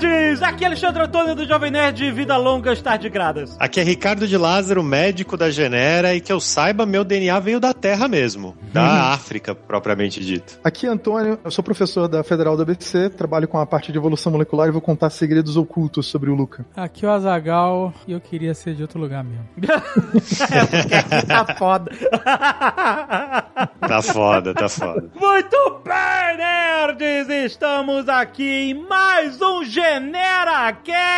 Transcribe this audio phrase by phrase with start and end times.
[0.00, 0.42] Nerds!
[0.42, 3.56] Aqui é Alexandre Antônio do Jovem Nerd, vida longa, tardigradas.
[3.58, 7.60] Aqui é Ricardo de Lázaro, médico da Genera, e que eu saiba, meu DNA veio
[7.60, 10.58] da Terra mesmo, da África, propriamente dito.
[10.64, 13.98] Aqui é Antônio, eu sou professor da Federal do ABC, trabalho com a parte de
[13.98, 16.64] evolução molecular e vou contar segredos ocultos sobre o Luca.
[16.76, 19.46] Aqui é o Azagal e eu queria ser de outro lugar mesmo.
[20.50, 21.90] é, tá foda.
[23.80, 25.10] Tá foda, tá foda.
[25.14, 27.28] Muito bem, nerds!
[27.52, 31.10] Estamos aqui em mais um GeneraCast!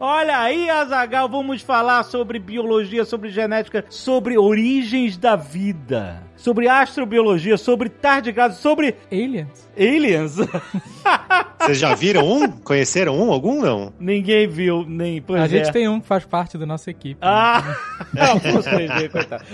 [0.00, 7.58] Olha aí, Azagal, vamos falar sobre biologia, sobre genética, sobre origens da vida, sobre astrobiologia,
[7.58, 9.70] sobre tardigrados, sobre Aliens?
[9.76, 10.36] Aliens.
[11.60, 12.48] Vocês já viram um?
[12.48, 13.30] Conheceram um?
[13.30, 13.92] Algum não?
[13.98, 15.22] Ninguém viu, nem.
[15.22, 15.48] Pois a é.
[15.48, 17.18] gente tem um que faz parte da nossa equipe.
[17.22, 17.76] Ah!
[18.12, 19.44] Não, fosse 3D, coitado.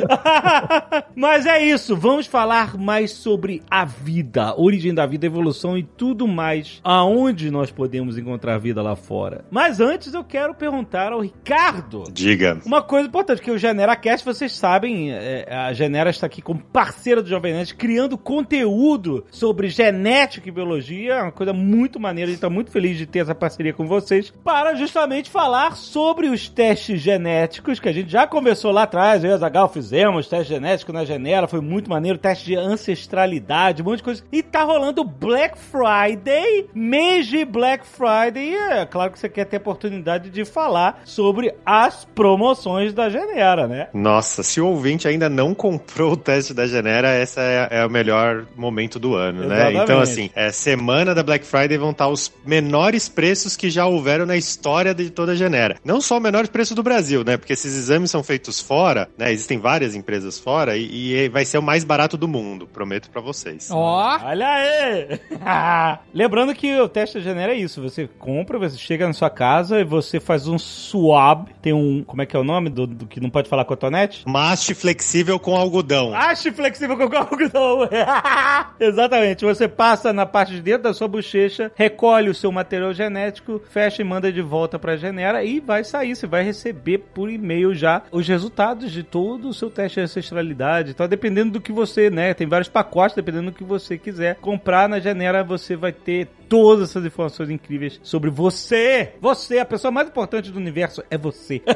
[1.15, 5.77] Mas é isso, vamos falar mais sobre a vida, a origem da vida, a evolução
[5.77, 6.81] e tudo mais.
[6.83, 9.45] Aonde nós podemos encontrar vida lá fora.
[9.51, 12.05] Mas antes eu quero perguntar ao Ricardo.
[12.11, 12.59] Diga.
[12.65, 17.23] Uma coisa importante, que o GeneraCast, vocês sabem, é, a Genera está aqui como parceira
[17.23, 22.31] do Jovem Nerd, criando conteúdo sobre genética e biologia, é uma coisa muito maneira, a
[22.31, 26.49] gente está muito feliz de ter essa parceria com vocês, para justamente falar sobre os
[26.49, 30.55] testes genéticos, que a gente já conversou lá atrás, eu e a Zagal fizemos teste
[30.55, 34.63] genético na Genera, foi muito maneiro, teste de ancestralidade, um monte de coisa, e tá
[34.63, 39.61] rolando Black Friday, mês de Black Friday, e é claro que você quer ter a
[39.61, 43.89] oportunidade de falar sobre as promoções da Genera, né?
[43.93, 47.91] Nossa, se o ouvinte ainda não comprou o teste da Genera, essa é, é o
[47.91, 49.71] melhor momento do ano, né?
[49.71, 49.98] Exatamente.
[49.99, 54.27] Então, assim, é semana da Black Friday vão estar os menores preços que já houveram
[54.27, 55.77] na história de toda a Genera.
[55.85, 57.37] Não só os menores preços do Brasil, né?
[57.37, 59.33] Porque esses exames são feitos fora, né?
[59.33, 63.21] Existem várias empresas fora e, e vai ser o mais barato do mundo, prometo pra
[63.21, 63.69] vocês.
[63.71, 65.21] Ó, Olha aí!
[66.15, 69.81] Lembrando que o teste da Genera é isso: você compra, você chega na sua casa
[69.81, 71.49] e você faz um swab.
[71.61, 72.05] Tem um.
[72.05, 74.23] Como é que é o nome do, do que não pode falar cotonete?
[74.27, 76.15] Maste flexível com algodão.
[76.15, 77.89] Ache flexível com algodão.
[78.79, 79.45] Exatamente.
[79.45, 84.03] Você passa na parte de dentro da sua bochecha, recolhe o seu material genético, fecha
[84.03, 86.15] e manda de volta pra Genera e vai sair.
[86.15, 90.91] Você vai receber por e-mail já os resultados de todo o seu teste de ancestralidade.
[90.91, 92.35] Então, dependendo do que você, né?
[92.35, 96.91] Tem vários pacotes, dependendo do que você quiser comprar na Genera, você vai ter todas
[96.91, 99.13] essas informações incríveis sobre você.
[99.21, 101.63] Você, a pessoa mais importante do universo é você.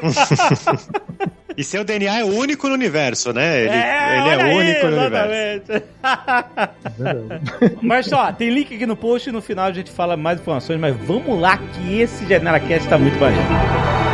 [1.56, 3.60] E seu DNA é único no universo, né?
[3.60, 5.72] Ele É, ele é aí, único no universo.
[5.72, 5.86] exatamente.
[7.82, 10.80] mas só, tem link aqui no post e no final a gente fala mais informações,
[10.80, 14.11] mas vamos lá que esse GeneraCast tá muito maneiro.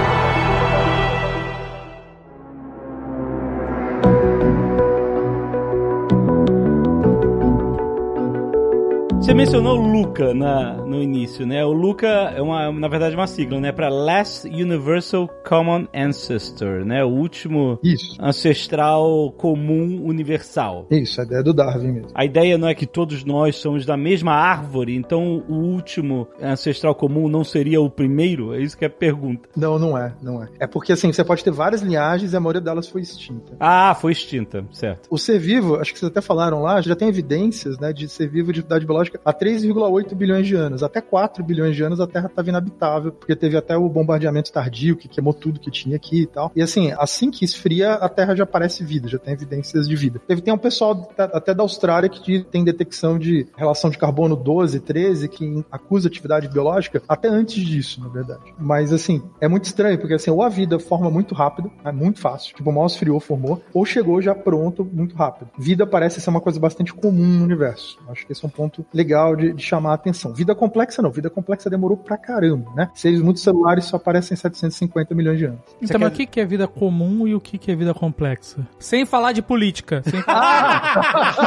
[9.20, 11.62] Você mencionou Luca na, no início, né?
[11.64, 13.72] O Luca é uma, na verdade, uma sigla, né?
[13.72, 17.04] Para Last Universal Common Ancestor, né?
[17.04, 20.86] O último Isso, ancestral comum universal.
[20.90, 22.10] isso, a ideia do Darwin mesmo.
[22.14, 26.94] A ideia não é que todos nós somos da mesma árvore, então o último ancestral
[26.94, 28.54] comum não seria o primeiro?
[28.54, 29.48] É isso que é a pergunta.
[29.54, 30.48] Não, não é, não é.
[30.60, 33.52] É porque assim, você pode ter várias linhagens e a maioria delas foi extinta.
[33.60, 35.06] Ah, foi extinta, certo.
[35.10, 38.28] O ser vivo, acho que vocês até falaram lá, já tem evidências, né, de ser
[38.28, 40.82] vivo de idade biológica há 3,8 bilhões de anos.
[40.82, 44.96] Até 4 bilhões de anos a Terra estava inabitável, porque teve até o bombardeamento tardio
[44.96, 46.52] que queimou tudo que tinha aqui e tal.
[46.54, 50.20] E assim, assim que esfria, a Terra já parece vida, já tem evidências de vida.
[50.26, 54.80] Teve tem um pessoal até da Austrália que tem detecção de relação de carbono 12,
[54.80, 58.54] 13, que acusa atividade biológica até antes disso, na verdade.
[58.58, 62.20] Mas assim, é muito estranho, porque assim, ou a vida forma muito rápido, é muito
[62.20, 65.50] fácil, tipo, mal esfriou, formou, ou chegou já pronto muito rápido.
[65.58, 67.98] Vida parece ser uma coisa bastante comum no universo.
[68.08, 70.34] Acho que esse é um ponto legal de, de chamar a atenção.
[70.34, 72.90] Vida complexa não, vida complexa demorou pra caramba, né?
[72.94, 75.60] Seres multicelulares só aparecem em 750 milhões de anos.
[75.80, 78.66] então mas o que que é vida comum e o que que é vida complexa?
[78.78, 80.02] Sem falar de política.
[80.02, 81.40] Sem falar...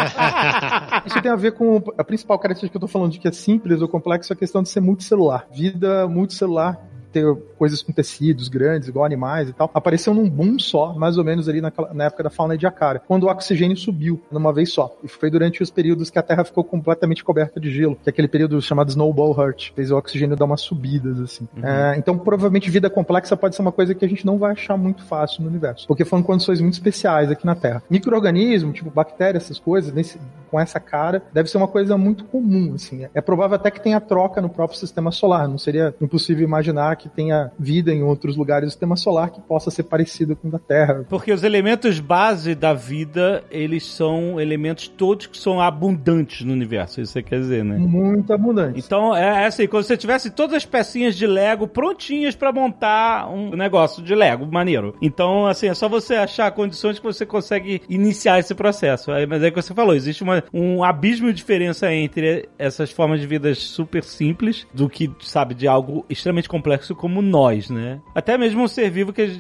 [1.06, 3.32] Isso tem a ver com a principal característica que eu tô falando de que é
[3.32, 5.46] simples ou complexo, é a questão de ser multicelular.
[5.52, 7.26] Vida multicelular ter
[7.58, 11.48] coisas com tecidos grandes, igual animais e tal, apareceu num boom só, mais ou menos
[11.50, 14.96] ali naquela- na época da fauna de Acara, quando o oxigênio subiu numa vez só.
[15.04, 18.12] E foi durante os períodos que a Terra ficou completamente coberta de gelo, que é
[18.12, 21.48] aquele período chamado Snowball Hurt, fez o oxigênio dar umas subidas, assim.
[21.62, 24.78] É, então, provavelmente, vida complexa pode ser uma coisa que a gente não vai achar
[24.78, 27.84] muito fácil no universo, porque foram condições muito especiais aqui na Terra.
[27.90, 30.20] Micro-organismo, tipo bactérias, essas coisas, nesse-
[30.50, 33.08] com essa cara, deve ser uma coisa muito comum, assim.
[33.14, 37.10] É provável até que tenha troca no próprio sistema solar, não seria impossível imaginar que
[37.10, 40.60] tenha vida em outros lugares do sistema solar que possa ser parecido com o da
[40.60, 41.06] Terra.
[41.10, 47.02] Porque os elementos base da vida, eles são elementos todos que são abundantes no universo,
[47.02, 47.78] isso você quer dizer, né?
[47.78, 48.80] Muito abundante.
[48.80, 53.30] Então, é, é assim, quando você tivesse todas as pecinhas de Lego prontinhas pra montar
[53.30, 54.96] um negócio de Lego maneiro.
[55.02, 59.12] Então, assim, é só você achar condições que você consegue iniciar esse processo.
[59.28, 63.20] Mas é o que você falou, existe uma, um abismo de diferença entre essas formas
[63.20, 68.00] de vida super simples do que, sabe, de algo extremamente complexo como nós, né?
[68.14, 69.32] Até mesmo um ser vivo que é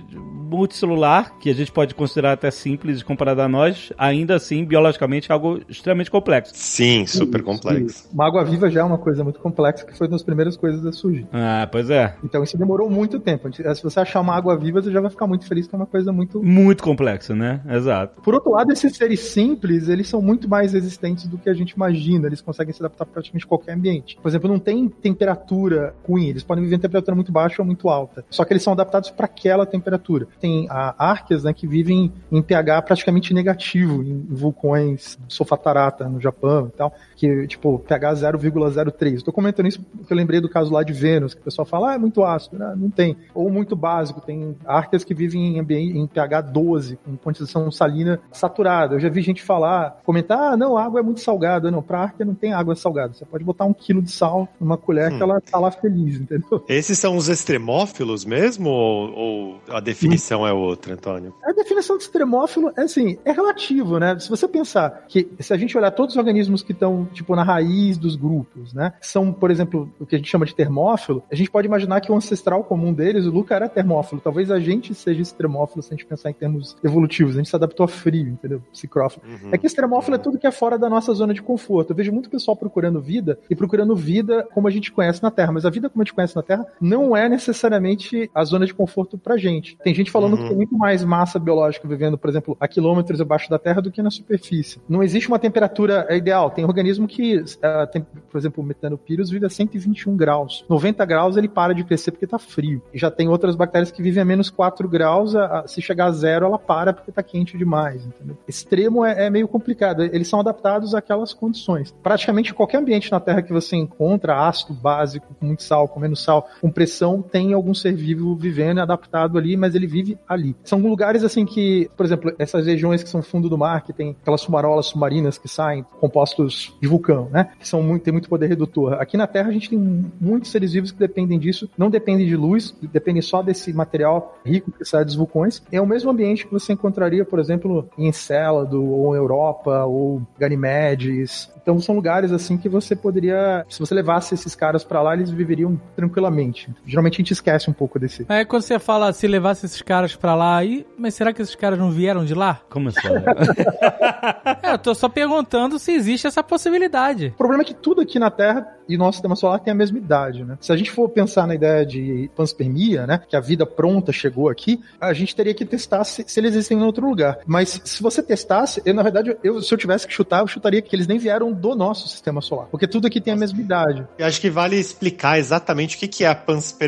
[0.51, 5.33] multicelular, que a gente pode considerar até simples comparado a nós, ainda assim, biologicamente, é
[5.33, 6.51] algo extremamente complexo.
[6.53, 7.85] Sim, super complexo.
[7.85, 8.09] Isso.
[8.13, 10.85] Uma água viva já é uma coisa muito complexa, que foi uma das primeiras coisas
[10.85, 11.25] a surgir.
[11.31, 12.15] Ah, pois é.
[12.23, 13.49] Então isso demorou muito tempo.
[13.53, 15.85] Se você achar uma água viva, você já vai ficar muito feliz, que é uma
[15.85, 16.43] coisa muito.
[16.43, 17.61] Muito complexo, né?
[17.69, 18.21] Exato.
[18.21, 21.71] Por outro lado, esses seres simples, eles são muito mais resistentes do que a gente
[21.71, 22.27] imagina.
[22.27, 24.17] Eles conseguem se adaptar a praticamente qualquer ambiente.
[24.21, 26.27] Por exemplo, não tem temperatura ruim.
[26.27, 28.23] Eles podem viver em temperatura muito baixa ou muito alta.
[28.29, 30.27] Só que eles são adaptados para aquela temperatura.
[30.39, 36.67] Tem a Arqueas, né, que vivem em pH praticamente negativo, em vulcões Sofatarata, no Japão
[36.67, 39.13] e tal, que, tipo, pH 0,03.
[39.15, 41.91] Estou comentando isso porque eu lembrei do caso lá de Vênus, que o pessoal fala,
[41.91, 42.57] ah, é muito ácido.
[42.57, 43.17] Não, não tem.
[43.33, 44.21] Ou muito básico.
[44.21, 48.95] Tem Arqueas que vivem em, ambiente, em pH 12, com condição salina saturada.
[48.95, 51.71] Eu já vi gente falar, comentar, ah, não, a água é muito salgada.
[51.71, 53.13] Não, para Arquea não tem água salgada.
[53.13, 55.17] Você pode botar um quilo de sal numa colher hum.
[55.17, 56.63] que ela tá lá feliz, entendeu?
[56.67, 60.47] Esses são os extremófilos mesmo ou, ou a definição hum.
[60.47, 61.33] é outra, Antônio?
[61.43, 64.17] A definição de extremófilo é assim, é relativo, né?
[64.19, 67.43] Se você pensar que se a gente olhar todos os organismos que estão, tipo, na
[67.43, 68.93] raiz dos grupos, né?
[69.01, 72.11] São, por exemplo, o que a gente chama de termófilo, a gente pode imaginar que
[72.11, 74.21] o ancestral comum deles, o Luca, era termófilo.
[74.21, 77.35] Talvez a gente seja extremófilo se a gente pensar em termos evolutivos.
[77.35, 78.61] A gente se adaptou a frio, entendeu?
[78.71, 79.23] Psicrófilo.
[79.25, 79.49] Uhum.
[79.51, 81.91] É que extremófilo é tudo que é fora da nossa zona de conforto.
[81.91, 85.51] Eu vejo muito pessoal procurando vida e procurando vida como a gente conhece na Terra.
[85.51, 88.73] Mas a vida como a gente conhece na Terra não é necessariamente a zona de
[88.73, 89.77] conforto pra gente.
[89.83, 90.43] Tem gente falando uhum.
[90.43, 93.91] que tem muito mais massa biológica vivendo, por exemplo, a quilômetros abaixo da Terra do
[93.91, 94.81] que na superfície.
[94.87, 96.49] Não existe uma temperatura ideal.
[96.49, 100.65] Tem organismo que, uh, tem, por exemplo, o metanopírus vive a 121 graus.
[100.69, 102.81] 90 graus ele para de crescer porque tá frio.
[102.93, 105.35] E já tem outras bactérias que vivem a menos 4 graus.
[105.35, 108.05] A, a, se chegar a zero, ela para porque tá quente demais.
[108.05, 108.37] Entendeu?
[108.47, 110.03] Extremo é, é meio complicado.
[110.03, 111.93] Eles são adaptados àquelas condições.
[112.03, 116.23] Praticamente qualquer ambiente na Terra que você encontra, ácido, básico, com muito sal, com menos
[116.23, 120.55] sal, com pressão, tem algum ser vivo vivendo e adaptado ali, mas ele vive ali.
[120.63, 124.15] São lugares assim que, por exemplo, essas regiões que são fundo do mar, que tem
[124.21, 127.49] aquelas sumarolas submarinas que saem compostos de vulcão, né?
[127.59, 128.93] Que são muito, tem muito poder redutor.
[128.93, 132.35] Aqui na Terra a gente tem muitos seres vivos que dependem disso, não dependem de
[132.35, 135.63] luz, dependem só desse material rico que sai dos vulcões.
[135.71, 141.49] É o mesmo ambiente que você encontraria, por exemplo, em Encélado, ou Europa, ou Ganymedes,
[141.61, 145.29] então são lugares assim que você poderia, se você levasse esses caras para lá, eles
[145.29, 146.69] viveriam tranquilamente.
[146.91, 148.25] Geralmente a gente esquece um pouco desse.
[148.27, 151.55] É quando você fala se levasse esses caras para lá, aí, mas será que esses
[151.55, 152.59] caras não vieram de lá?
[152.69, 153.07] Como assim?
[154.61, 157.27] é, eu tô só perguntando se existe essa possibilidade.
[157.27, 159.97] O problema é que tudo aqui na Terra e nosso sistema solar tem a mesma
[159.97, 160.57] idade, né?
[160.59, 164.49] Se a gente for pensar na ideia de panspermia, né, que a vida pronta chegou
[164.49, 167.39] aqui, a gente teria que testar se, se eles existem em outro lugar.
[167.45, 170.81] Mas se você testasse, eu na verdade, eu, se eu tivesse que chutar, eu chutaria
[170.81, 172.67] que eles nem vieram do nosso sistema solar.
[172.67, 174.05] Porque tudo aqui tem a mesma idade.
[174.17, 176.80] Eu acho que vale explicar exatamente o que é a panspermia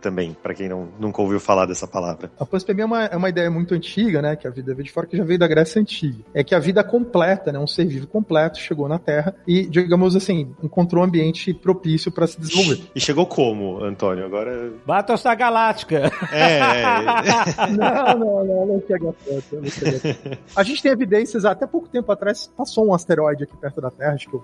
[0.00, 2.30] também, para quem não, nunca ouviu falar dessa palavra.
[2.38, 4.36] A panspermia é uma, é uma ideia muito antiga, né?
[4.36, 6.18] Que a vida veio de fora, que já veio da Grécia Antiga.
[6.34, 7.58] É que a vida completa, né?
[7.58, 12.26] Um ser vivo completo chegou na Terra e, digamos assim, encontrou um ambiente propício para
[12.26, 12.82] se desenvolver.
[12.94, 14.26] E chegou como, Antônio?
[14.26, 14.72] Agora.
[14.86, 16.10] Battlestar Galáctica.
[16.30, 16.58] É.
[16.58, 16.92] é.
[17.72, 19.62] não, não, não, não chega tanto.
[20.54, 24.14] A gente tem evidências, até pouco tempo atrás passou um asteroide aqui perto da Terra,
[24.14, 24.42] acho que eu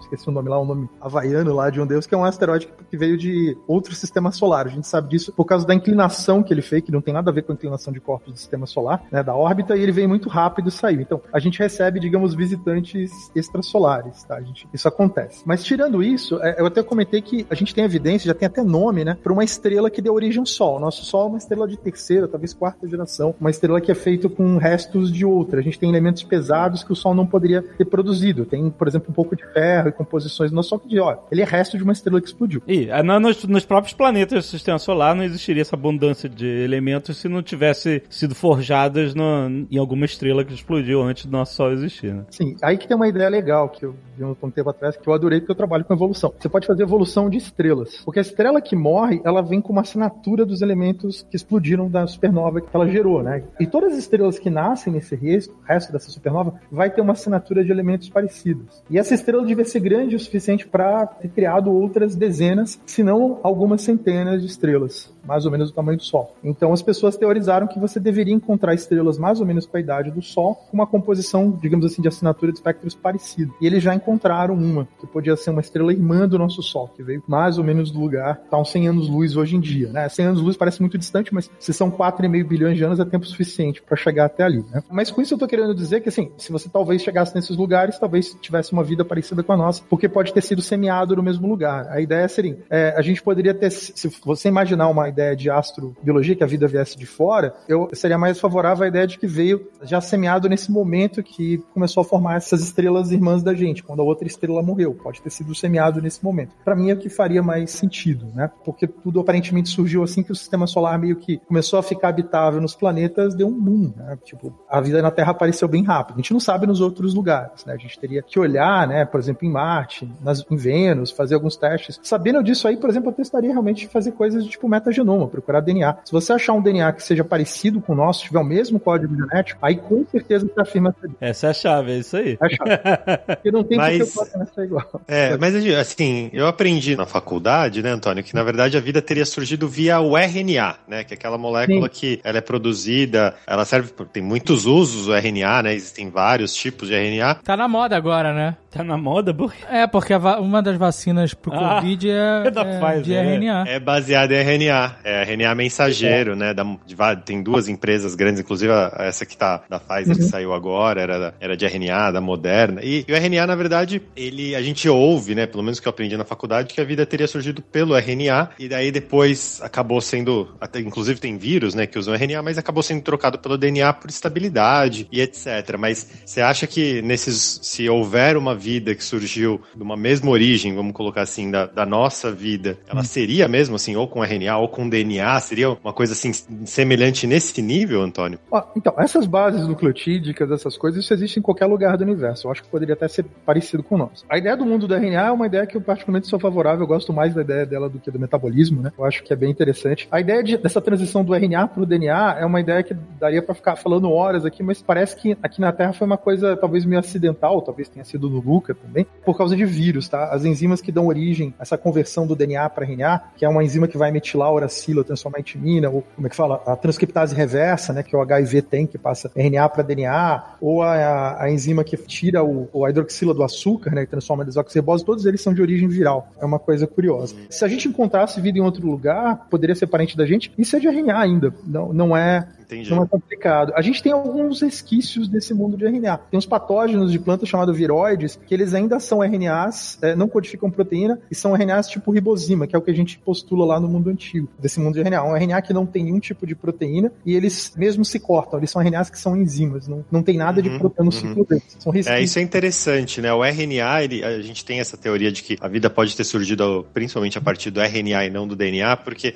[0.00, 2.68] esqueci o nome lá, um nome havaiano lá de um deus, que é um asteroide
[2.90, 4.66] que veio de outro sistema solar.
[4.66, 7.30] A gente sabe disso por causa da inclinação que ele fez, que não tem nada
[7.30, 9.92] a ver com a inclinação de corpos do sistema solar, né, da órbita, e ele
[9.92, 11.00] veio muito rápido e saiu.
[11.00, 14.36] Então, a gente recebe, digamos, visitantes extrasolares, tá?
[14.36, 15.42] A gente, isso acontece.
[15.46, 18.62] Mas tirando isso, é, eu até comentei que a gente tem evidência, já tem até
[18.62, 20.80] nome, né, para uma estrela que deu origem ao Sol.
[20.80, 24.28] Nosso Sol é uma estrela de terceira, talvez quarta geração, uma estrela que é feita
[24.28, 25.60] com restos de outra.
[25.60, 28.44] A gente tem elementos pesados que o Sol não poderia ter produzido.
[28.44, 31.42] Tem, por exemplo, um pouco de ferro e composições do nosso Sol que ó, ele
[31.42, 32.62] é resto de uma estrela que explodiu.
[32.66, 37.28] E nos, nos próprios planetas do sistema solar não existiria essa abundância de elementos se
[37.28, 42.14] não tivesse sido forjadas no, em alguma estrela que explodiu antes do nosso Sol existir.
[42.14, 42.24] Né?
[42.30, 45.12] Sim, aí que tem uma ideia legal que eu vi um tempo atrás que eu
[45.12, 46.32] adorei porque eu trabalho com evolução.
[46.38, 49.82] Você pode fazer evolução de estrelas, porque a estrela que morre, ela vem com uma
[49.82, 53.42] assinatura dos elementos que explodiram da supernova que ela gerou, né?
[53.58, 57.64] E todas as estrelas que nascem nesse resto, resto dessa supernova, vai ter uma assinatura
[57.64, 58.82] de elementos parecidos.
[58.90, 63.40] E essa estrela devia ser grande o suficiente para ter criado outras dezenas, se não
[63.42, 66.34] algumas centenas de estrelas mais ou menos o tamanho do Sol.
[66.42, 70.10] Então as pessoas teorizaram que você deveria encontrar estrelas mais ou menos com a idade
[70.10, 73.54] do Sol, com uma composição, digamos assim, de assinatura de espectros parecido.
[73.60, 77.02] E eles já encontraram uma, que podia ser uma estrela irmã do nosso Sol, que
[77.02, 79.88] veio mais ou menos do lugar, está uns 100 anos-luz hoje em dia.
[79.90, 80.08] Né?
[80.08, 83.82] 100 anos-luz parece muito distante, mas se são 4,5 bilhões de anos, é tempo suficiente
[83.82, 84.64] para chegar até ali.
[84.72, 84.82] Né?
[84.90, 87.98] Mas com isso eu estou querendo dizer que, assim, se você talvez chegasse nesses lugares,
[87.98, 91.46] talvez tivesse uma vida parecida com a nossa, porque pode ter sido semeado no mesmo
[91.46, 91.86] lugar.
[91.90, 96.36] A ideia seria, é, a gente poderia ter, se você imaginar uma ideia de astrobiologia,
[96.36, 99.68] que a vida viesse de fora, eu seria mais favorável à ideia de que veio
[99.82, 104.04] já semeado nesse momento que começou a formar essas estrelas irmãs da gente, quando a
[104.04, 104.94] outra estrela morreu.
[104.94, 106.54] Pode ter sido semeado nesse momento.
[106.64, 108.50] Para mim é o que faria mais sentido, né?
[108.64, 112.60] Porque tudo aparentemente surgiu assim que o sistema solar meio que começou a ficar habitável
[112.60, 114.18] nos planetas, deu um boom, né?
[114.24, 116.16] Tipo, a vida na Terra apareceu bem rápido.
[116.16, 117.74] A gente não sabe nos outros lugares, né?
[117.74, 121.56] A gente teria que olhar, né, por exemplo, em Marte, nas, em Vênus, fazer alguns
[121.56, 121.98] testes.
[122.02, 125.98] Sabendo disso aí, por exemplo, eu testaria realmente fazer coisas de tipo metagenoma, procurar DNA.
[126.04, 129.14] Se você achar um DNA que seja parecido com o nosso, tiver o mesmo código
[129.14, 132.38] genético, aí com certeza você afirma que Essa é a chave, é isso aí.
[132.40, 133.18] É a chave.
[133.26, 135.00] Porque não tem mas, o ser igual.
[135.06, 139.24] É, mas assim, eu aprendi na faculdade, né, Antônio, que na verdade a vida teria
[139.24, 141.92] surgido via o RNA, né, que é aquela molécula Sim.
[141.92, 146.88] que ela é produzida, ela serve, tem muitos usos o RNA, né, existem vários tipos
[146.88, 147.36] de RNA.
[147.36, 148.56] Tá na moda agora, né?
[148.70, 149.32] Tá na moda?
[149.32, 153.14] Por É, porque uma das vacinas pro ah, Covid é, é, da é Pfizer, de
[153.14, 153.64] RNA.
[153.66, 158.40] É, é baseada em RNA, é RNA mensageiro, né, da, de, tem duas empresas grandes,
[158.40, 160.22] inclusive essa que tá da Pfizer, uhum.
[160.22, 164.02] que saiu agora, era, era de RNA, da Moderna, e, e o RNA, na verdade,
[164.16, 167.06] ele, a gente ouve, né, pelo menos que eu aprendi na faculdade, que a vida
[167.06, 171.98] teria surgido pelo RNA, e daí depois acabou sendo, até, inclusive tem vírus, né, que
[171.98, 175.76] usam RNA, mas acabou sendo trocado pelo DNA por estabilidade e etc.
[175.78, 180.74] Mas você acha que nesses, se houver uma vida que surgiu de uma mesma origem,
[180.74, 183.04] vamos colocar assim, da, da nossa vida, ela hum.
[183.04, 185.40] seria mesmo assim, ou com RNA ou com DNA?
[185.40, 186.32] Seria uma coisa assim
[186.64, 188.38] semelhante nesse nível, Antônio?
[188.76, 192.46] Então, essas bases nucleotídicas, essas coisas, isso existe em qualquer lugar do universo.
[192.46, 194.24] Eu acho que poderia até ser parecido com nós.
[194.28, 196.86] A ideia do mundo do RNA é uma ideia que eu particularmente sou favorável, eu
[196.86, 198.92] gosto mais da ideia dela do que do metabolismo, né?
[198.98, 200.08] Eu acho que é bem interessante.
[200.10, 203.42] A ideia de, dessa transição do RNA para o DNA é uma ideia que daria
[203.42, 206.84] para ficar falando horas aqui, mas parece que aqui na Terra foi uma coisa talvez
[206.84, 210.32] meio acidental, talvez tenha sido no Luca também, por causa de vírus, tá?
[210.32, 213.64] As enzimas que dão origem a essa conversão do DNA para RNA, que é uma
[213.64, 216.62] enzima que vai metilar a uracila, transformar em timina, ou como é que fala?
[216.66, 218.02] A transcriptase reversa, né?
[218.02, 222.42] Que o HIV tem, que passa RNA para DNA, ou a, a, enzima que tira
[222.42, 224.04] o, a hidroxila do açúcar, né?
[224.04, 226.28] Que transforma em desoxirribose, todos eles são de origem viral.
[226.40, 227.34] É uma coisa curiosa.
[227.50, 230.80] Se a gente encontrasse vida em outro lugar, poderia ser parente da gente, isso é
[230.80, 231.54] de RNA ainda.
[231.66, 232.90] Não, não é Entendi.
[232.90, 233.72] Não é complicado.
[233.74, 236.18] A gente tem alguns resquícios desse mundo de RNA.
[236.30, 240.70] Tem uns patógenos de plantas chamados viroides, que eles ainda são RNAs, é, não codificam
[240.70, 243.88] proteína, e são RNAs tipo ribosima, que é o que a gente postula lá no
[243.88, 245.22] mundo antigo, desse mundo de RNA.
[245.24, 248.58] Um RNA que não tem nenhum tipo de proteína, e eles mesmo se cortam.
[248.58, 251.28] Eles são RNAs que são enzimas, não, não tem nada de uhum, proteína no uhum.
[251.28, 251.76] ciclo deles.
[251.78, 252.20] São resquícios.
[252.20, 253.32] É, isso é interessante, né?
[253.32, 256.86] O RNA, ele, a gente tem essa teoria de que a vida pode ter surgido
[256.92, 259.34] principalmente a partir do RNA e não do DNA, porque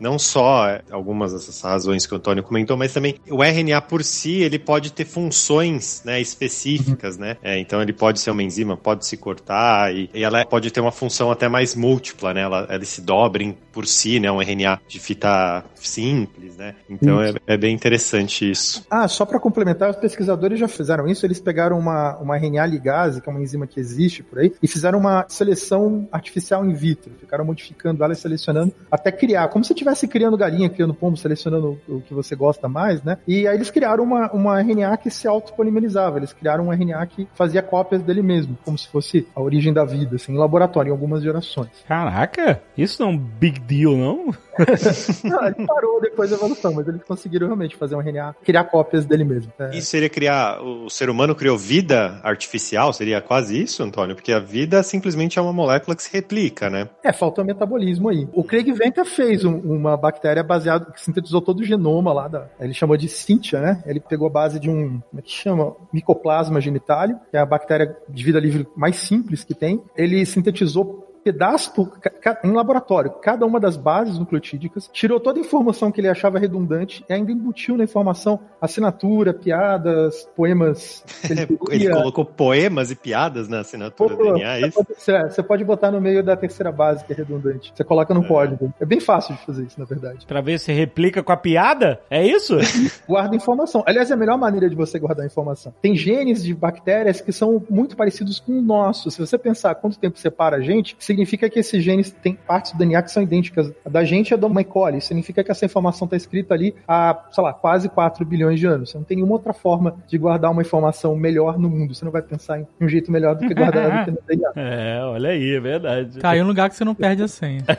[0.00, 4.42] não só algumas dessas razões que o Antônio comentou, mas também o RNA por si,
[4.42, 7.36] ele pode ter funções né, específicas, né?
[7.42, 10.80] É, então ele pode ser uma enzima, pode se cortar e, e, ela pode ter
[10.80, 12.42] uma função até mais múltipla, né?
[12.42, 14.30] Ela, ela se dobra por si, né?
[14.30, 16.74] Um RNA de fita simples, né?
[16.88, 18.84] Então é, é, bem interessante isso.
[18.90, 23.20] Ah, só para complementar, os pesquisadores já fizeram isso, eles pegaram uma, uma RNA ligase,
[23.20, 27.12] que é uma enzima que existe por aí, e fizeram uma seleção artificial in vitro,
[27.18, 31.78] ficaram modificando ela e selecionando até criar, como se estivesse criando galinha, criando pombo, selecionando
[31.88, 33.18] o que você gosta mais, né?
[33.26, 37.28] E aí eles criaram uma, uma RNA que se autopolimerizava, eles criaram um RNA que
[37.34, 40.92] fazia cópias dele mesmo, como se fosse a origem da vida, assim, em laboratório, em
[40.92, 41.70] algumas gerações.
[41.86, 44.34] Caraca, isso não é um big deal, não?
[45.58, 49.24] não parou depois da evolução, mas eles conseguiram realmente fazer um RNA, criar cópias dele
[49.24, 49.52] mesmo.
[49.58, 49.76] É.
[49.76, 52.92] Isso seria criar, o ser humano criou vida artificial?
[52.92, 54.14] Seria quase isso, Antônio?
[54.14, 56.88] Porque a vida simplesmente é uma molécula que se replica, né?
[57.02, 58.28] É, falta o metabolismo aí.
[58.32, 62.48] O Craig Venter fez um, uma bactéria baseada, que sintetizou todo o genoma lá da,
[62.60, 63.82] ele chamou de Cynthia, né?
[63.86, 65.74] Ele pegou a base de um, como é que chama?
[65.92, 69.82] Micoplasma genitário, que é a bactéria de vida livre mais simples que tem.
[69.96, 71.98] Ele sintetizou pedaço por,
[72.44, 77.04] em laboratório, cada uma das bases nucleotídicas, tirou toda a informação que ele achava redundante
[77.08, 81.04] e ainda embutiu na informação assinatura, piadas, poemas.
[81.32, 84.84] Ele, ele colocou poemas e piadas na assinatura Pô, do DNA, é isso?
[84.84, 87.72] Pode, é, você pode botar no meio da terceira base, que é redundante.
[87.74, 88.28] Você coloca no é.
[88.28, 88.72] código.
[88.78, 90.26] É bem fácil de fazer isso, na verdade.
[90.26, 92.00] Pra ver se replica com a piada?
[92.10, 92.56] É isso?
[93.08, 93.82] Guarda informação.
[93.86, 95.72] Aliás, é a melhor maneira de você guardar informação.
[95.80, 99.10] Tem genes de bactérias que são muito parecidos com o nosso.
[99.10, 102.78] Se você pensar quanto tempo separa a gente, significa que esses genes têm partes do
[102.78, 103.70] DNA que são idênticas.
[103.84, 104.64] A da gente é da uma E.
[104.64, 105.00] coli.
[105.00, 108.90] Significa que essa informação está escrita ali há, sei lá, quase 4 bilhões de anos.
[108.90, 111.94] Você não tem nenhuma outra forma de guardar uma informação melhor no mundo.
[111.94, 114.52] Você não vai pensar em um jeito melhor do que guardar ela no DNA.
[114.56, 116.18] É, olha aí, é verdade.
[116.18, 117.62] Caiu um lugar que você não perde a senha.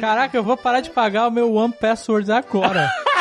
[0.00, 2.88] Caraca, eu vou parar de pagar o meu One Password agora.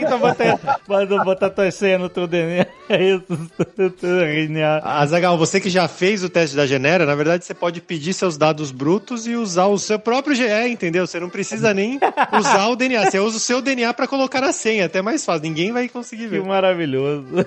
[0.00, 2.66] então bota, bota, bota tua senha no teu DNA.
[2.88, 3.24] É isso.
[4.82, 8.36] Azagal, você que já fez o teste da Genera, na verdade você pode pedir seus
[8.36, 11.06] dados brutos e usar o seu próprio GE, entendeu?
[11.06, 11.98] Você não precisa nem
[12.38, 13.10] usar o DNA.
[13.10, 14.86] Você usa o seu DNA para colocar a senha.
[14.86, 15.42] Até mais fácil.
[15.42, 16.42] Ninguém vai conseguir ver.
[16.42, 17.26] Que maravilhoso.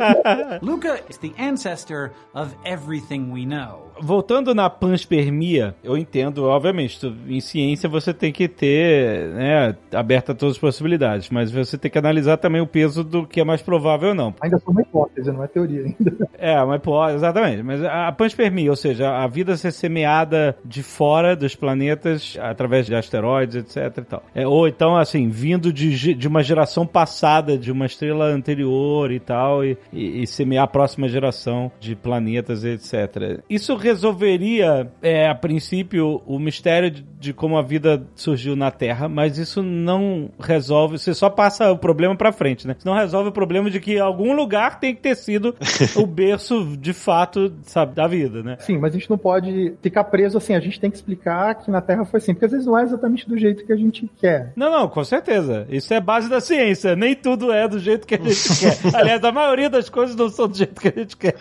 [0.62, 3.90] Luca is the ancestor of everything we know.
[4.02, 6.98] Voltando na panspermia, eu entendo, obviamente,
[7.28, 11.98] em ciência você tem que ter né, aberta todas as possibilidades, mas você tem que
[11.98, 14.34] analisar também o peso do que é mais provável ou não.
[14.40, 16.30] Ainda sou uma hipótese, não é teoria ainda.
[16.42, 17.62] É, uma hipótese, exatamente.
[17.62, 22.94] Mas a panspermia, ou seja, a vida ser semeada de fora dos planetas através de
[22.94, 24.22] asteroides, etc e tal.
[24.34, 29.20] É, ou então, assim, vindo de, de uma geração passada, de uma estrela anterior e
[29.20, 33.42] tal, e, e, e semear a próxima geração de planetas, etc.
[33.48, 39.08] Isso resolveria, é, a princípio, o mistério de, de, como a vida surgiu na Terra,
[39.08, 42.76] mas isso não resolve, você só passa o problema pra frente, né?
[42.84, 45.54] Não resolve o problema de que algum lugar tem que ter sido
[45.96, 48.56] o berço, de fato, sabe, da vida, né?
[48.60, 51.70] Sim, mas a gente não pode ficar preso assim, a gente tem que explicar que
[51.70, 54.10] na Terra foi assim, porque às vezes não é exatamente do jeito que a gente
[54.18, 54.52] quer.
[54.56, 55.66] Não, não, com certeza.
[55.68, 58.96] Isso é base da ciência, nem tudo é do jeito que a gente quer.
[58.96, 61.36] Aliás, a maioria das coisas não são do jeito que a gente quer.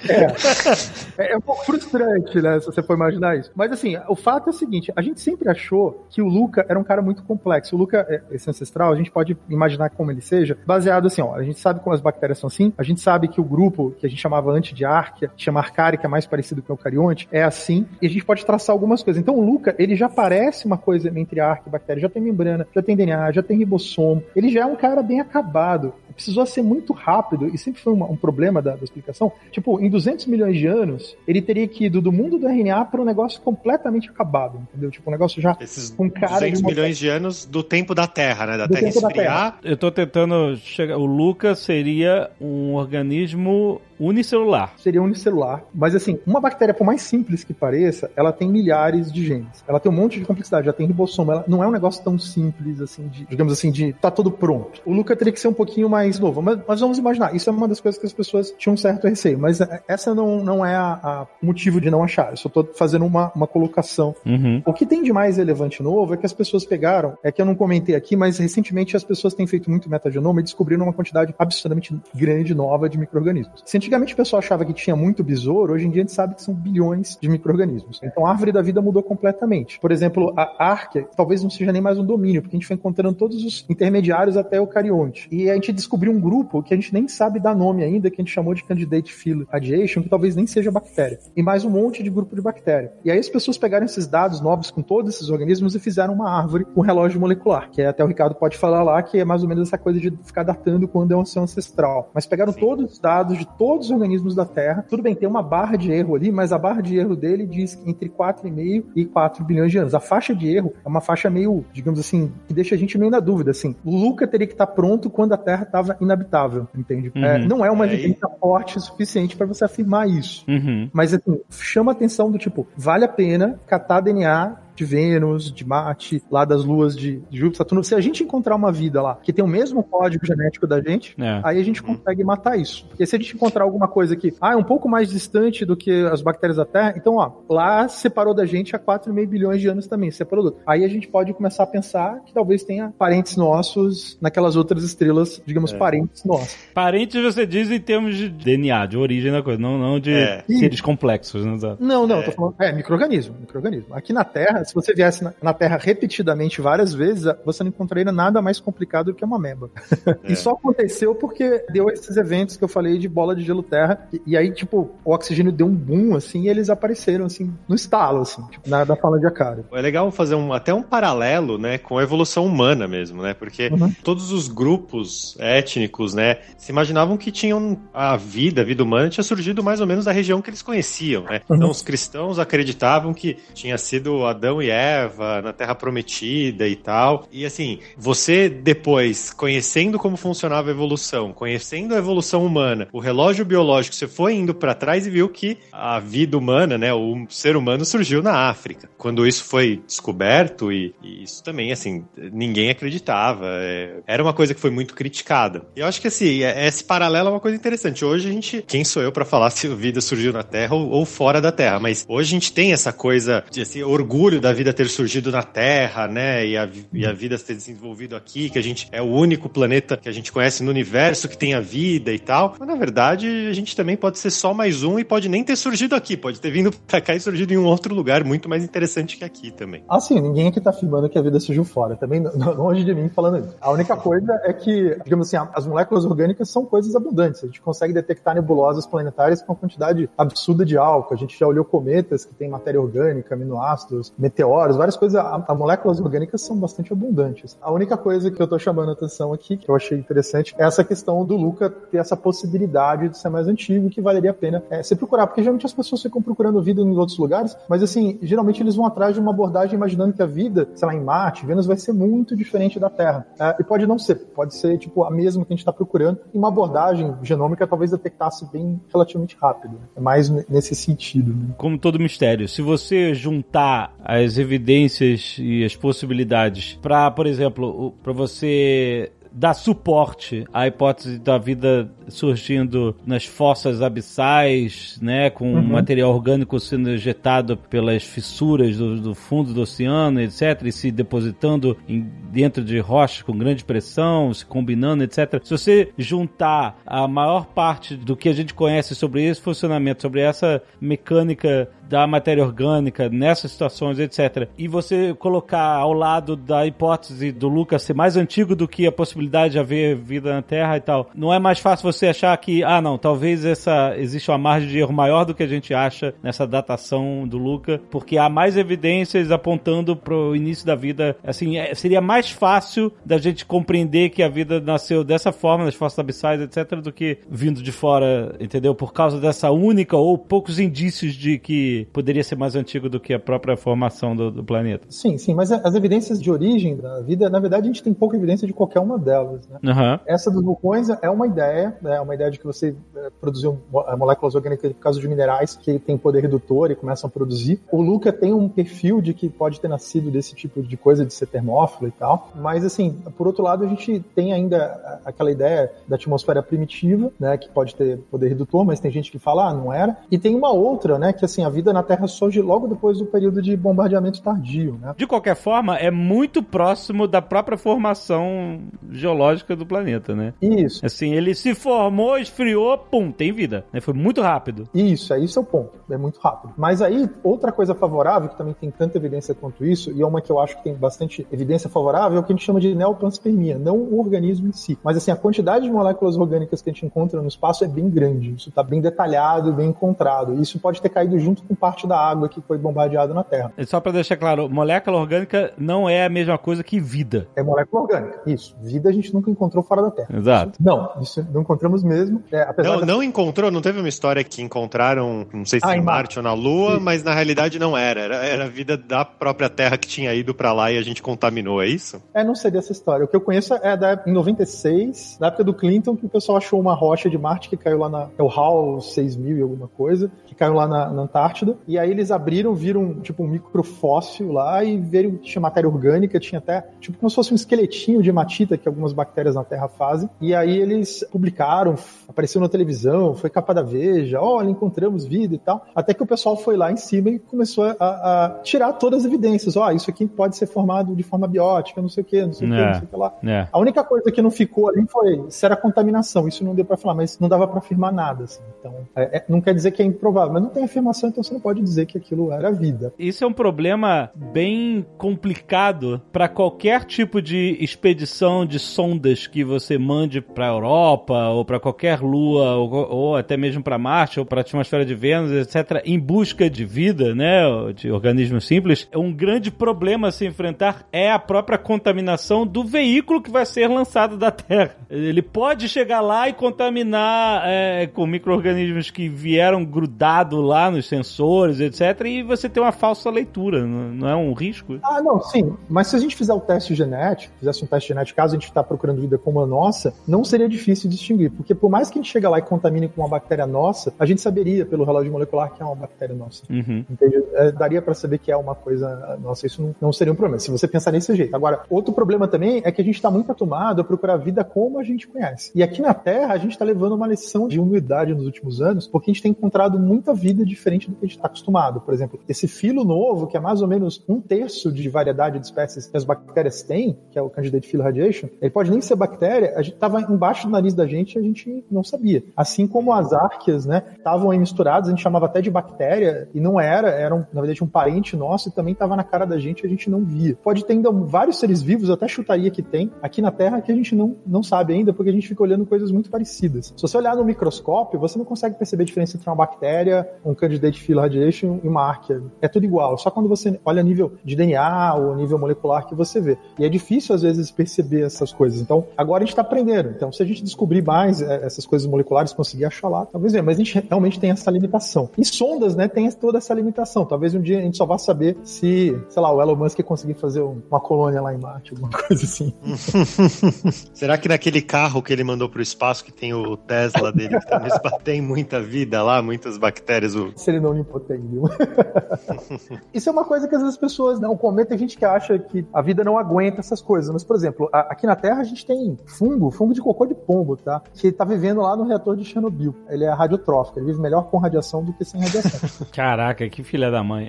[1.17, 2.59] É, é um pouco frustrante, né?
[2.59, 3.51] Se você for imaginar isso.
[3.55, 6.79] Mas assim, o fato é o seguinte: a gente sempre achou que o Luca era
[6.79, 7.75] um cara muito complexo.
[7.75, 11.35] O Luca, é, esse ancestral, a gente pode imaginar como ele seja, baseado assim, ó.
[11.35, 14.05] A gente sabe como as bactérias são assim, a gente sabe que o grupo que
[14.05, 17.27] a gente chamava antes de Arquia, chama Arcari, que é mais parecido com o Eucarionte,
[17.31, 19.21] é assim, e a gente pode traçar algumas coisas.
[19.21, 22.67] Então o Luca, ele já parece uma coisa entre Arquia e bactéria, já tem membrana,
[22.73, 26.61] já tem DNA, já tem ribossomo, ele já é um cara bem acabado precisou ser
[26.61, 29.31] muito rápido, e sempre foi uma, um problema da, da, explicação.
[29.51, 33.01] Tipo, em 200 milhões de anos, ele teria que ir do mundo do RNA para
[33.01, 34.91] um negócio completamente acabado, entendeu?
[34.91, 36.69] Tipo, um negócio já Esses com cara 200 de uma...
[36.71, 38.57] milhões de anos do tempo da Terra, né?
[38.57, 39.13] Da do Terra esfriar.
[39.13, 39.59] Da terra.
[39.63, 40.97] Eu tô tentando chegar.
[40.97, 44.73] O Luca seria um organismo unicelular.
[44.77, 45.63] Seria unicelular.
[45.73, 49.63] Mas assim, uma bactéria, por mais simples que pareça, ela tem milhares de genes.
[49.67, 51.31] Ela tem um monte de complexidade, já tem ribossomo.
[51.31, 54.81] Ela não é um negócio tão simples assim, de, digamos assim, de tá tudo pronto.
[54.85, 56.41] O Luca teria que ser um pouquinho mais novo.
[56.41, 59.07] Mas, mas vamos imaginar, isso é uma das coisas que as pessoas tinham um certo
[59.07, 59.37] receio.
[59.37, 62.31] Mas é, essa não, não é a, a motivo de não achar.
[62.31, 64.15] Eu só tô fazendo uma, uma colocação.
[64.25, 64.61] Uhum.
[64.65, 67.45] O que tem de mais relevante novo é que as pessoas pegaram, é que eu
[67.45, 71.33] não comentei aqui, mas recentemente as pessoas têm feito muito metagenoma e descobriram uma quantidade
[71.37, 73.63] absurdamente grande nova de micro-organismos.
[73.89, 76.43] Antigamente o pessoal achava que tinha muito besouro, hoje em dia a gente sabe que
[76.43, 77.99] são bilhões de micro-organismos.
[78.03, 79.79] Então a árvore da vida mudou completamente.
[79.79, 82.75] Por exemplo, a Arquia talvez não seja nem mais um domínio, porque a gente foi
[82.75, 85.27] encontrando todos os intermediários até o carionte.
[85.31, 88.21] E a gente descobriu um grupo que a gente nem sabe dar nome ainda, que
[88.21, 91.17] a gente chamou de Candidate Phyla Radiation, que talvez nem seja bactéria.
[91.35, 92.93] E mais um monte de grupo de bactéria.
[93.03, 96.29] E aí as pessoas pegaram esses dados novos com todos esses organismos e fizeram uma
[96.29, 99.41] árvore com relógio molecular, que é, até o Ricardo pode falar lá, que é mais
[99.41, 102.11] ou menos essa coisa de ficar datando quando é um seu ancestral.
[102.13, 102.59] Mas pegaram Sim.
[102.59, 104.85] todos os dados de todos os organismos da Terra.
[104.87, 107.81] Tudo bem, tem uma barra de erro ali, mas a barra de erro dele diz
[107.85, 109.95] entre 4,5 e 4 bilhões de anos.
[109.95, 113.11] A faixa de erro é uma faixa meio, digamos assim, que deixa a gente meio
[113.11, 113.75] na dúvida, assim.
[113.83, 117.11] O Luca teria que estar pronto quando a Terra estava inabitável, entende?
[117.15, 117.23] Uhum.
[117.23, 120.45] É, não é uma evidência forte o suficiente para você afirmar isso.
[120.47, 120.89] Uhum.
[120.93, 126.23] Mas, assim, chama atenção do tipo, vale a pena catar DNA de Vênus, de Marte,
[126.31, 127.83] lá das luas de Júpiter, Saturno.
[127.83, 131.13] Se a gente encontrar uma vida lá que tem o mesmo código genético da gente,
[131.19, 131.41] é.
[131.43, 132.85] aí a gente consegue matar isso.
[132.87, 135.75] Porque se a gente encontrar alguma coisa que, ah, é um pouco mais distante do
[135.75, 139.67] que as bactérias da Terra, então, ó, lá separou da gente há 4,5 bilhões de
[139.67, 140.63] anos também, separou do outro.
[140.65, 145.41] Aí a gente pode começar a pensar que talvez tenha parentes nossos naquelas outras estrelas,
[145.45, 145.77] digamos, é.
[145.77, 146.55] parentes nossos.
[146.73, 150.45] Parentes você diz em termos de DNA, de origem da coisa, não, não de é.
[150.47, 151.57] seres complexos, né?
[151.81, 152.23] Não, não, é.
[152.23, 153.93] tô falando, é, microorganismo, microorganismo.
[153.93, 158.11] Aqui na Terra, Se você viesse na, na Terra repetidamente várias vezes, você não encontraria
[158.11, 159.69] nada mais complicado do que uma ameba.
[160.23, 160.31] É.
[160.31, 164.07] E só aconteceu porque deu esses eventos que eu falei de bola de gelo terra.
[164.11, 167.75] E, e aí, tipo, o oxigênio deu um boom, assim, e eles apareceram, assim, no
[167.75, 169.63] estalo, assim, tipo, na, da fala de Akari.
[169.71, 173.33] É legal fazer um, até um paralelo, né, com a evolução humana mesmo, né?
[173.33, 173.93] Porque Uhum.
[174.03, 179.23] todos os grupos étnicos, né, se imaginavam que tinham a vida, a vida humana tinha
[179.23, 181.41] surgido mais ou menos da região que eles conheciam, né?
[181.49, 181.55] Uhum.
[181.55, 187.27] Então os cristãos acreditavam que tinha sido Adão e Eva na Terra Prometida e tal.
[187.31, 193.45] E assim, você depois, conhecendo como funcionava a evolução, conhecendo a evolução humana, o relógio
[193.45, 197.55] biológico, você foi indo para trás e viu que a vida humana, né, o ser
[197.55, 198.89] humano surgiu na África.
[198.97, 203.45] Quando isso foi descoberto e, e isso também, assim, ninguém acreditava.
[203.47, 205.63] é, era uma coisa que foi muito criticada.
[205.75, 208.03] E eu acho que assim, é- esse paralelo é uma coisa interessante.
[208.03, 210.89] Hoje a gente, quem sou eu para falar se a vida surgiu na Terra ou,
[210.89, 211.79] ou fora da Terra?
[211.79, 215.43] Mas hoje a gente tem essa coisa de esse orgulho da vida ter surgido na
[215.43, 216.45] Terra, né?
[216.45, 219.97] E a, e a vida ter desenvolvido aqui, que a gente é o único planeta
[219.97, 222.55] que a gente conhece no universo que tem a vida e tal.
[222.59, 225.55] Mas na verdade, a gente também pode ser só mais um e pode nem ter
[225.55, 228.63] surgido aqui, pode ter vindo pra cá e surgido em um outro lugar muito mais
[228.63, 229.83] interessante que aqui também.
[229.89, 231.95] Assim, ninguém aqui tá afirmando que a vida surgiu fora.
[231.95, 232.23] Também
[232.57, 233.55] longe de mim falando isso.
[233.59, 237.43] A única coisa é que, digamos assim, as moléculas orgânicas são coisas abundantes.
[237.43, 241.13] A gente consegue detectar nebulosas planetárias com uma quantidade absurda de álcool.
[241.13, 245.19] A gente já olhou cometas que tem matéria orgânica, aminoácidos, meteoros, várias coisas.
[245.19, 247.57] A, a moléculas orgânicas são bastante abundantes.
[247.61, 250.63] A única coisa que eu tô chamando a atenção aqui, que eu achei interessante, é
[250.63, 254.63] essa questão do Luca ter essa possibilidade de ser mais antigo, que valeria a pena
[254.69, 255.27] é, se procurar.
[255.27, 258.85] Porque geralmente as pessoas ficam procurando vida em outros lugares, mas assim, geralmente eles vão
[258.85, 261.93] atrás de uma abordagem imaginando que a vida, sei lá, em Marte, Vênus vai ser
[261.93, 263.25] muito diferente da Terra.
[263.39, 266.19] É, e pode não ser, pode ser tipo a mesma que a gente está procurando,
[266.33, 269.79] e uma abordagem genômica talvez detectasse bem relativamente rápido.
[269.95, 271.33] É mais nesse sentido.
[271.33, 271.53] Né?
[271.57, 278.13] Como todo mistério, se você juntar as evidências e as possibilidades para, por exemplo, para
[278.13, 285.63] você dar suporte à hipótese da vida surgindo nas fossas abissais, né, com Uhum.
[285.63, 291.77] material orgânico sendo ejetado pelas fissuras do, do fundo do oceano, etc, e se depositando
[291.87, 295.39] em, dentro de rochas com grande pressão, se combinando, etc.
[295.43, 300.21] Se você juntar a maior parte do que a gente conhece sobre esse funcionamento, sobre
[300.21, 304.47] essa mecânica da matéria orgânica nessas situações, etc.
[304.57, 308.91] E você colocar ao lado da hipótese do Lucas ser mais antigo do que a
[308.91, 312.63] possibilidade de haver vida na Terra e tal, não é mais fácil você achar que,
[312.63, 316.13] ah, não, talvez essa existe uma margem de erro maior do que a gente acha
[316.21, 321.17] nessa datação do Luca, porque há mais evidências apontando pro início da vida.
[321.23, 325.75] Assim, é- seria mais fácil da gente compreender que a vida nasceu dessa forma, nas
[325.75, 328.75] fossas abissais, etc., do que vindo de fora, entendeu?
[328.75, 333.13] Por causa dessa única ou poucos indícios de que poderia ser mais antigo do que
[333.13, 334.85] a própria formação do, do planeta.
[334.89, 338.15] Sim, sim, mas as evidências de origem da vida, na verdade, a gente tem pouca
[338.15, 339.47] evidência de qualquer uma delas.
[339.47, 339.59] Né?
[339.65, 339.99] Aham.
[340.05, 341.95] Essa dos vulcões é uma ideia, né?
[341.95, 345.55] é uma ideia de que você é, produziu é, moléculas orgânicas por causa de minerais
[345.55, 347.61] que têm poder redutor e começam a produzir.
[347.71, 351.13] O Luca tem um perfil de que pode ter nascido desse tipo de coisa, de
[351.13, 352.31] ser termófilo e tal.
[352.35, 357.37] Mas, assim, por outro lado, a gente tem ainda aquela ideia da atmosfera primitiva, né?
[357.37, 359.97] Que pode ter poder redutor, mas tem gente que fala, ah, não era.
[360.09, 361.13] E tem uma outra, né?
[361.13, 364.93] Que, assim, a vida na Terra surge logo depois do período de bombardeamento tardio, né?
[364.97, 370.33] De qualquer forma, é muito próximo da própria formação geológica do planeta, né?
[370.41, 370.85] Isso.
[370.85, 373.65] Assim, ele se formou, esfriou, pum, tem vida.
[373.71, 373.79] né?
[373.81, 374.67] Foi muito rápido.
[374.73, 375.79] Isso, é isso é o ponto.
[375.89, 376.53] É muito rápido.
[376.57, 380.21] Mas aí, outra coisa favorável, que também tem tanta evidência quanto isso, e é uma
[380.21, 382.73] que eu acho que tem bastante evidência favorável, é o que a gente chama de
[382.75, 384.77] neopanspermia, não o organismo em si.
[384.83, 387.89] Mas assim, a quantidade de moléculas orgânicas que a gente encontra no espaço é bem
[387.89, 388.33] grande.
[388.35, 390.41] Isso está bem detalhado, bem encontrado.
[390.41, 393.51] Isso pode ter caído junto com parte da água que foi bombardeada na Terra.
[393.57, 397.27] E Só pra deixar claro, molécula orgânica não é a mesma coisa que vida.
[397.35, 398.21] É molécula orgânica.
[398.25, 398.55] Isso.
[398.61, 400.09] Vida a gente nunca encontrou fora da Terra.
[400.17, 400.53] Exato.
[400.59, 402.23] Não, isso não encontramos mesmo.
[402.31, 405.65] É, apesar Não, da- não encontrou, não teve uma história que encontraram, não sei se
[405.65, 406.79] Ah, em Marte ou na Lua, Sim.
[406.83, 407.99] mas na realidade não era.
[408.01, 411.01] Era, era a vida da própria Terra que tinha ido pra lá e a gente
[411.03, 412.01] contaminou, é isso?
[412.13, 413.05] É, não sei dessa história.
[413.05, 416.37] O que eu conheço é da, em 96, da época do Clinton, que o pessoal
[416.37, 418.07] achou uma rocha de Marte que caiu lá na.
[418.17, 421.07] É o HAL 6000 e alguma coisa, que caiu lá na, na
[421.39, 421.57] Antártida.
[421.67, 426.19] E aí eles abriram, viram tipo um microfóssil lá e viram que tinha matéria orgânica,
[426.19, 429.67] tinha até tipo como se fosse um esqueletinho de hematita que algumas bactérias na Terra
[429.67, 430.09] fazem.
[430.21, 431.75] E aí eles publicaram,
[432.07, 435.65] apareceu na televisão, foi capa da Veja, olha, encontramos vida e tal.
[435.75, 439.05] Até que o pessoal foi lá em cima e começou a, a tirar todas as
[439.05, 439.55] evidências.
[439.55, 441.81] Ó, isso aqui pode ser formado de forma biótica.
[441.81, 442.65] não sei o que, não sei o que, É.
[442.65, 443.13] não sei o que lá.
[443.23, 443.47] É.
[443.51, 446.27] A única coisa que não ficou ali foi se era contaminação.
[446.27, 448.23] Isso não deu pra falar, mas não dava pra afirmar nada.
[448.23, 448.41] Assim.
[448.59, 451.33] Então, é- é- não quer dizer que é improvável, mas não tem afirmação, então você
[451.33, 452.93] não pode dizer que aquilo era vida.
[452.97, 459.77] Isso é um problema bem complicado para qualquer tipo de expedição de sondas que você
[459.77, 464.39] mande para Europa ou para qualquer lua ou, ou até mesmo para Marte ou para
[464.39, 467.43] a atmosfera de Vênus, etc, em busca de vida, né,
[467.75, 468.89] de organismos simples.
[468.95, 473.67] Um grande problema a se enfrentar é a própria contaminação do veículo que vai ser
[473.67, 474.75] lançado da Terra.
[474.89, 481.18] Ele pode chegar lá e contaminar é, com micro-organismos que vieram grudado lá nos sensores,
[481.59, 484.79] etc, e você tem uma falsa leitura, não é um risco?
[484.83, 485.53] Ah, não, sim.
[485.67, 488.47] Mas se a gente fizer o teste genético, fizesse um teste genético, caso a gente
[488.47, 491.31] está procurando vida como a nossa, não seria difícil distinguir.
[491.31, 494.05] Porque por mais que a gente chegue lá e contamine com uma bactéria nossa, a
[494.05, 496.43] gente saberia pelo relógio molecular que é uma bactéria nossa.
[496.49, 496.85] Uhum.
[496.89, 497.23] Entende?
[497.33, 499.45] É, daria para saber que é uma coisa nossa.
[499.45, 501.35] Isso não, não seria um problema, se você pensar desse jeito.
[501.35, 504.79] Agora, outro problema também é que a gente está muito acostumado a procurar vida como
[504.79, 505.51] a gente conhece.
[505.55, 508.87] E aqui na Terra, a gente está levando uma lição de humildade nos últimos anos,
[508.87, 511.81] porque a gente tem encontrado muita vida diferente do que a gente está acostumado.
[511.81, 515.45] Por exemplo, esse filo novo, que é mais ou menos um terço de variedade de
[515.45, 518.95] espécies que as bactérias têm, que é o Candidate Phyla radiation, ele pode nem ser
[518.95, 522.23] bactéria, a gente estava embaixo do nariz da gente e a gente não sabia.
[522.35, 526.39] Assim como as árqueas, né, estavam aí misturadas, a gente chamava até de bactéria, e
[526.39, 529.37] não era, era um, na verdade um parente nosso e também estava na cara da
[529.37, 530.37] gente e a gente não via.
[530.43, 533.75] Pode ter ainda vários seres vivos, até chutaria que tem, aqui na Terra que a
[533.75, 536.73] gente não, não sabe ainda, porque a gente fica olhando coisas muito parecidas.
[536.75, 540.33] Se você olhar no microscópio, você não consegue perceber a diferença entre uma bactéria, um
[540.33, 542.21] Candidate Radiation e uma árquea.
[542.41, 546.19] É tudo igual, só quando você olha nível de DNA ou nível molecular que você
[546.19, 546.37] vê.
[546.57, 548.61] E é difícil, às vezes, perceber essas coisas.
[548.61, 549.89] Então, agora a gente está aprendendo.
[549.89, 553.41] Então, se a gente descobrir mais é, essas coisas moleculares, conseguir achar lá, talvez é.
[553.41, 555.09] Mas a gente realmente tem essa limitação.
[555.17, 557.05] E sondas, né, tem toda essa limitação.
[557.05, 560.15] Talvez um dia a gente só vá saber se, sei lá, o Elon Musk conseguir
[560.15, 562.53] fazer um- uma colônia lá em Marte, alguma coisa assim.
[563.93, 567.47] Será que naquele carro que ele mandou pro espaço, que tem o Tesla dele, que
[567.47, 570.15] tá no espaço, tem muita vida lá, muitas bactérias?
[570.15, 570.31] O...
[570.35, 570.73] se ele não
[572.93, 575.37] Isso é uma coisa que às vezes as pessoas não comentam, tem gente que acha
[575.37, 577.11] que a vida não aguenta essas coisas.
[577.11, 580.15] Mas, por exemplo, a- aqui na Terra a gente tem fungo, fungo de cocô de
[580.15, 580.81] pombo, tá?
[580.95, 582.75] Que tá vivendo lá no reator de Chernobyl.
[582.89, 585.87] Ele é radiotrófico, ele vive melhor com radiação do que sem radiação.
[585.93, 587.27] Caraca, que filha da mãe.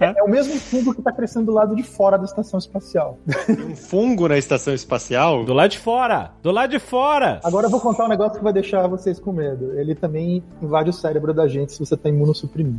[0.00, 3.18] é o mesmo fungo que tá crescendo do lado de fora da estação espacial.
[3.46, 5.44] Tem um fungo na estação espacial?
[5.44, 6.32] Do lado de fora!
[6.42, 7.40] Do lado de fora!
[7.44, 9.72] Agora eu vou contar um negócio que vai deixar vocês com medo.
[9.78, 12.75] Ele também invade o cérebro da gente se você tá imunossuprimido.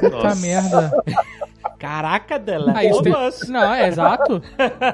[0.00, 0.90] Puta merda.
[1.78, 2.72] Caraca dela.
[2.74, 3.12] Ah, isso tem-.
[3.48, 4.42] Não, é exato.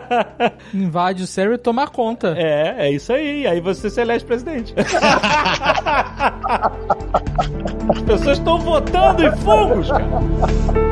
[0.75, 2.35] Invade o cérebro e toma conta.
[2.37, 3.47] É, é isso aí.
[3.47, 4.75] Aí você se elege presidente.
[7.89, 10.92] As pessoas estão votando em fungos, cara.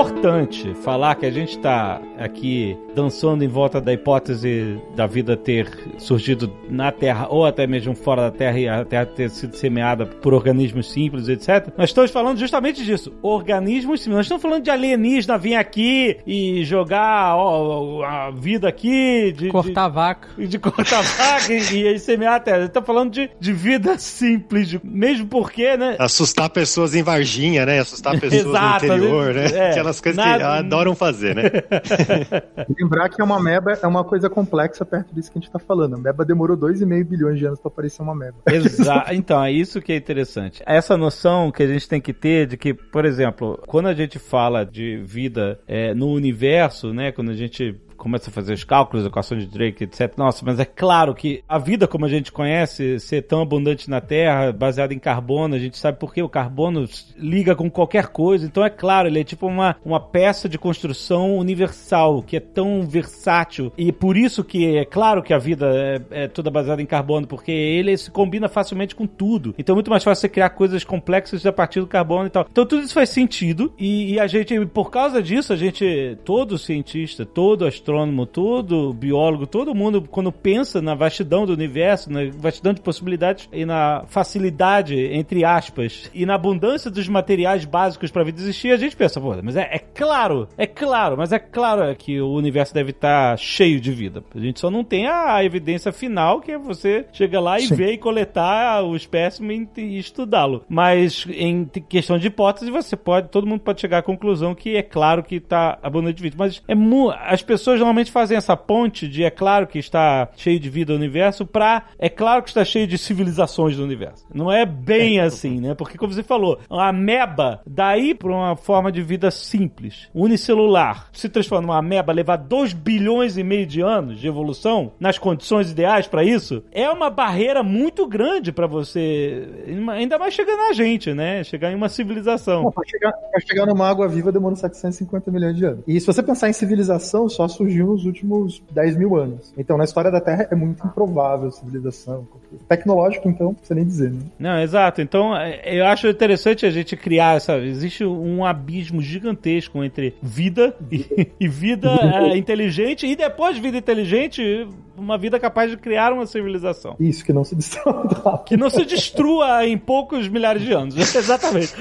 [0.00, 5.68] Importante falar que a gente está aqui dançando em volta da hipótese da vida ter
[5.98, 10.06] surgido na Terra ou até mesmo fora da Terra e a Terra ter sido semeada
[10.06, 11.68] por organismos simples, etc.
[11.76, 13.12] Nós estamos falando justamente disso.
[13.22, 14.16] Organismos simples.
[14.16, 19.84] Nós estamos falando de alienígena vir aqui e jogar ó, a vida aqui, de, Cortar
[19.84, 20.28] a vaca.
[20.38, 22.68] de, de cortar vaca e, e semear a Terra.
[22.70, 25.96] Tá falando de, de vida simples, de- mesmo porque, né?
[25.98, 27.80] Assustar pessoas em Varginha, né?
[27.80, 29.44] Assustar pessoas Exato, no interior, né?
[29.52, 31.42] é, Aquelas coisas que nada- adoram fazer, né?
[32.78, 35.94] Lembrar que uma meba é uma coisa complexa perto disso que a gente tá falando.
[35.94, 38.36] A meba demorou 2,5 bilhões de anos pra parecer uma meba.
[38.46, 39.10] Exato.
[39.20, 40.62] Então, é isso que é interessante.
[40.66, 44.18] Essa noção que a gente tem que ter de que, por exemplo, quando a gente
[44.18, 47.12] fala de vida é, no universo, né?
[47.12, 50.12] Quando a gente começa a fazer os cálculos, equação de Drake, etc.
[50.16, 54.00] Nossa, mas é claro que a vida como a gente conhece, ser tão abundante na
[54.00, 56.86] Terra, baseada em carbono, a gente sabe porque o carbono
[57.16, 58.46] liga com qualquer coisa.
[58.46, 62.82] Então é claro, ele é tipo uma, uma peça de construção universal, que é tão
[62.82, 63.72] versátil.
[63.76, 65.70] E por isso que é claro que a vida
[66.10, 69.54] é, é toda baseada em carbono, porque ele se combina facilmente com tudo.
[69.58, 72.46] Então é muito mais fácil você criar coisas complexas a partir do carbono e tal.
[72.50, 73.74] Então tudo isso faz sentido.
[73.78, 77.89] E, e a gente, por causa disso, a gente, todo cientista, todo astrônomo,
[78.26, 83.64] todo biólogo, todo mundo, quando pensa na vastidão do universo, na vastidão de possibilidades e
[83.64, 88.76] na facilidade, entre aspas, e na abundância dos materiais básicos para a vida existir, a
[88.76, 92.74] gente pensa, pô, mas é, é claro, é claro, mas é claro que o universo
[92.74, 94.22] deve estar cheio de vida.
[94.34, 97.74] A gente só não tem a evidência final, que é você chegar lá e Sim.
[97.74, 100.64] ver e coletar o espécime e estudá-lo.
[100.68, 104.82] Mas em questão de hipótese, você pode, todo mundo pode chegar à conclusão que é
[104.82, 106.36] claro que está abundante de vida.
[106.38, 106.74] Mas é
[107.20, 110.96] as pessoas normalmente fazem essa ponte de é claro que está cheio de vida o
[110.96, 114.26] universo pra é claro que está cheio de civilizações do universo.
[114.32, 115.74] Não é bem assim, né?
[115.74, 121.28] Porque como você falou, a ameba daí para uma forma de vida simples, unicelular, se
[121.28, 126.06] transforma numa ameba, levar 2 bilhões e meio de anos de evolução nas condições ideais
[126.06, 129.48] para isso, é uma barreira muito grande para você,
[129.92, 131.42] ainda mais chegando a gente, né?
[131.44, 132.70] Chegar em uma civilização.
[132.70, 135.84] Para chegar, pra chegar numa água viva demora 750 milhões de anos.
[135.86, 139.52] E se você pensar em civilização, só surgiu nos últimos 10 mil anos.
[139.56, 142.26] Então, na história da Terra, é muito improvável civilização.
[142.68, 144.20] Tecnológico, então, não precisa nem dizer, né?
[144.38, 145.00] Não, exato.
[145.00, 147.56] Então, é, eu acho interessante a gente criar essa.
[147.58, 151.90] Existe um abismo gigantesco entre vida e, e vida
[152.32, 156.94] é, inteligente, e depois de vida inteligente, uma vida capaz de criar uma civilização.
[157.00, 158.40] Isso, que não se destrua.
[158.44, 160.96] Que não se destrua em poucos milhares de anos.
[161.14, 161.74] Exatamente.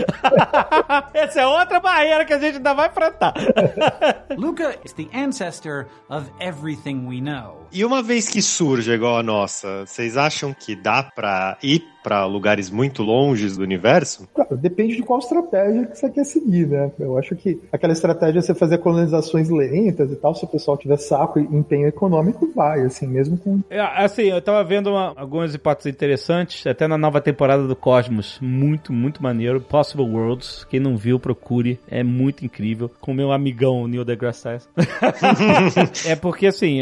[1.13, 3.33] Essa é outra barreira que a gente ainda vai enfrentar.
[4.37, 5.78] Luca is the ancestor
[6.09, 7.67] of everything we know.
[7.71, 12.25] E uma vez que surge igual a nossa, vocês acham que dá pra ir para
[12.25, 14.27] lugares muito longes do universo?
[14.33, 16.91] Claro, depende de qual estratégia que você quer seguir, né?
[16.99, 20.77] Eu acho que aquela estratégia é você fazer colonizações lentas e tal, se o pessoal
[20.77, 23.61] tiver saco e empenho econômico, vai, assim, mesmo com.
[23.69, 28.39] É, assim, eu tava vendo uma, algumas hipóteses interessantes, até na nova temporada do Cosmos.
[28.41, 29.61] Muito, muito maneiro.
[29.61, 30.65] Possible Worlds.
[30.69, 31.79] Quem não viu, procure.
[31.87, 32.89] É muito incrível.
[32.99, 34.69] Com meu amigão Neil deGrasse Tyson.
[36.07, 36.81] é porque, assim,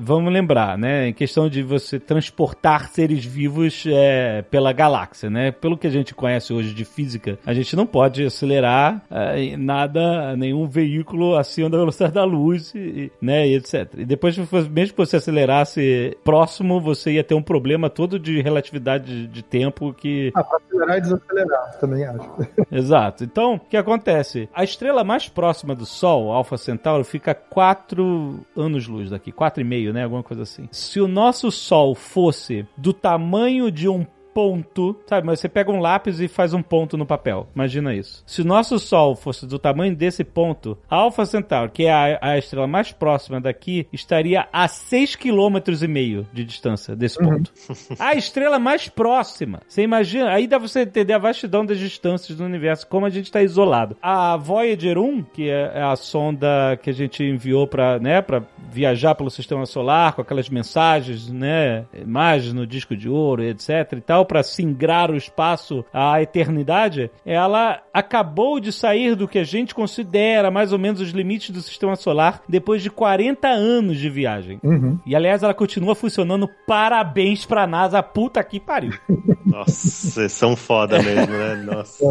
[0.00, 1.08] vamos lembrar, né?
[1.08, 5.52] Em questão de você transportar seres vivos é, pela galáxia, né?
[5.52, 10.34] Pelo que a gente conhece hoje de física, a gente não pode acelerar é, nada,
[10.34, 13.46] nenhum veículo acima da velocidade da luz, e, né?
[13.46, 13.92] E etc.
[13.98, 14.34] E depois,
[14.70, 19.92] mesmo que você acelerasse próximo, você ia ter um problema todo de relatividade de tempo
[19.92, 20.32] que.
[20.34, 22.30] Ah, pra acelerar e desacelerar, também acho.
[22.72, 23.24] Exato.
[23.24, 24.48] Então, o que acontece?
[24.54, 30.04] A estrela mais próxima do Sol, Alpha Centauri, fica 4 anos-luz daqui, 4,5, né?
[30.04, 30.66] Alguma coisa assim.
[30.72, 35.26] Se o nosso Sol fosse do tamanho de um ponto, sabe?
[35.26, 37.48] Mas você pega um lápis e faz um ponto no papel.
[37.54, 38.22] Imagina isso.
[38.26, 42.18] Se o nosso Sol fosse do tamanho desse ponto, a Alpha Centauri, que é a,
[42.32, 47.30] a estrela mais próxima daqui, estaria a 6 km e meio de distância desse Uhum.
[47.38, 47.50] ponto.
[47.98, 49.62] a estrela mais próxima.
[49.66, 53.10] Você imagina, aí dá pra você entender a vastidão das distâncias do universo, como a
[53.10, 53.96] gente está isolado.
[54.02, 59.14] A Voyager 1, que é a sonda que a gente enviou para, né, para viajar
[59.14, 64.25] pelo sistema solar com aquelas mensagens, né, imagens no disco de ouro, etc e tal,
[64.26, 70.50] para singrar o espaço à eternidade, ela acabou de sair do que a gente considera
[70.50, 74.60] mais ou menos os limites do sistema solar depois de 40 anos de viagem.
[74.62, 74.98] Uhum.
[75.06, 76.48] E aliás, ela continua funcionando.
[76.66, 78.92] Parabéns pra NASA, puta que pariu.
[79.46, 81.54] Nossa, vocês são foda mesmo, né?
[81.64, 82.04] Nossa.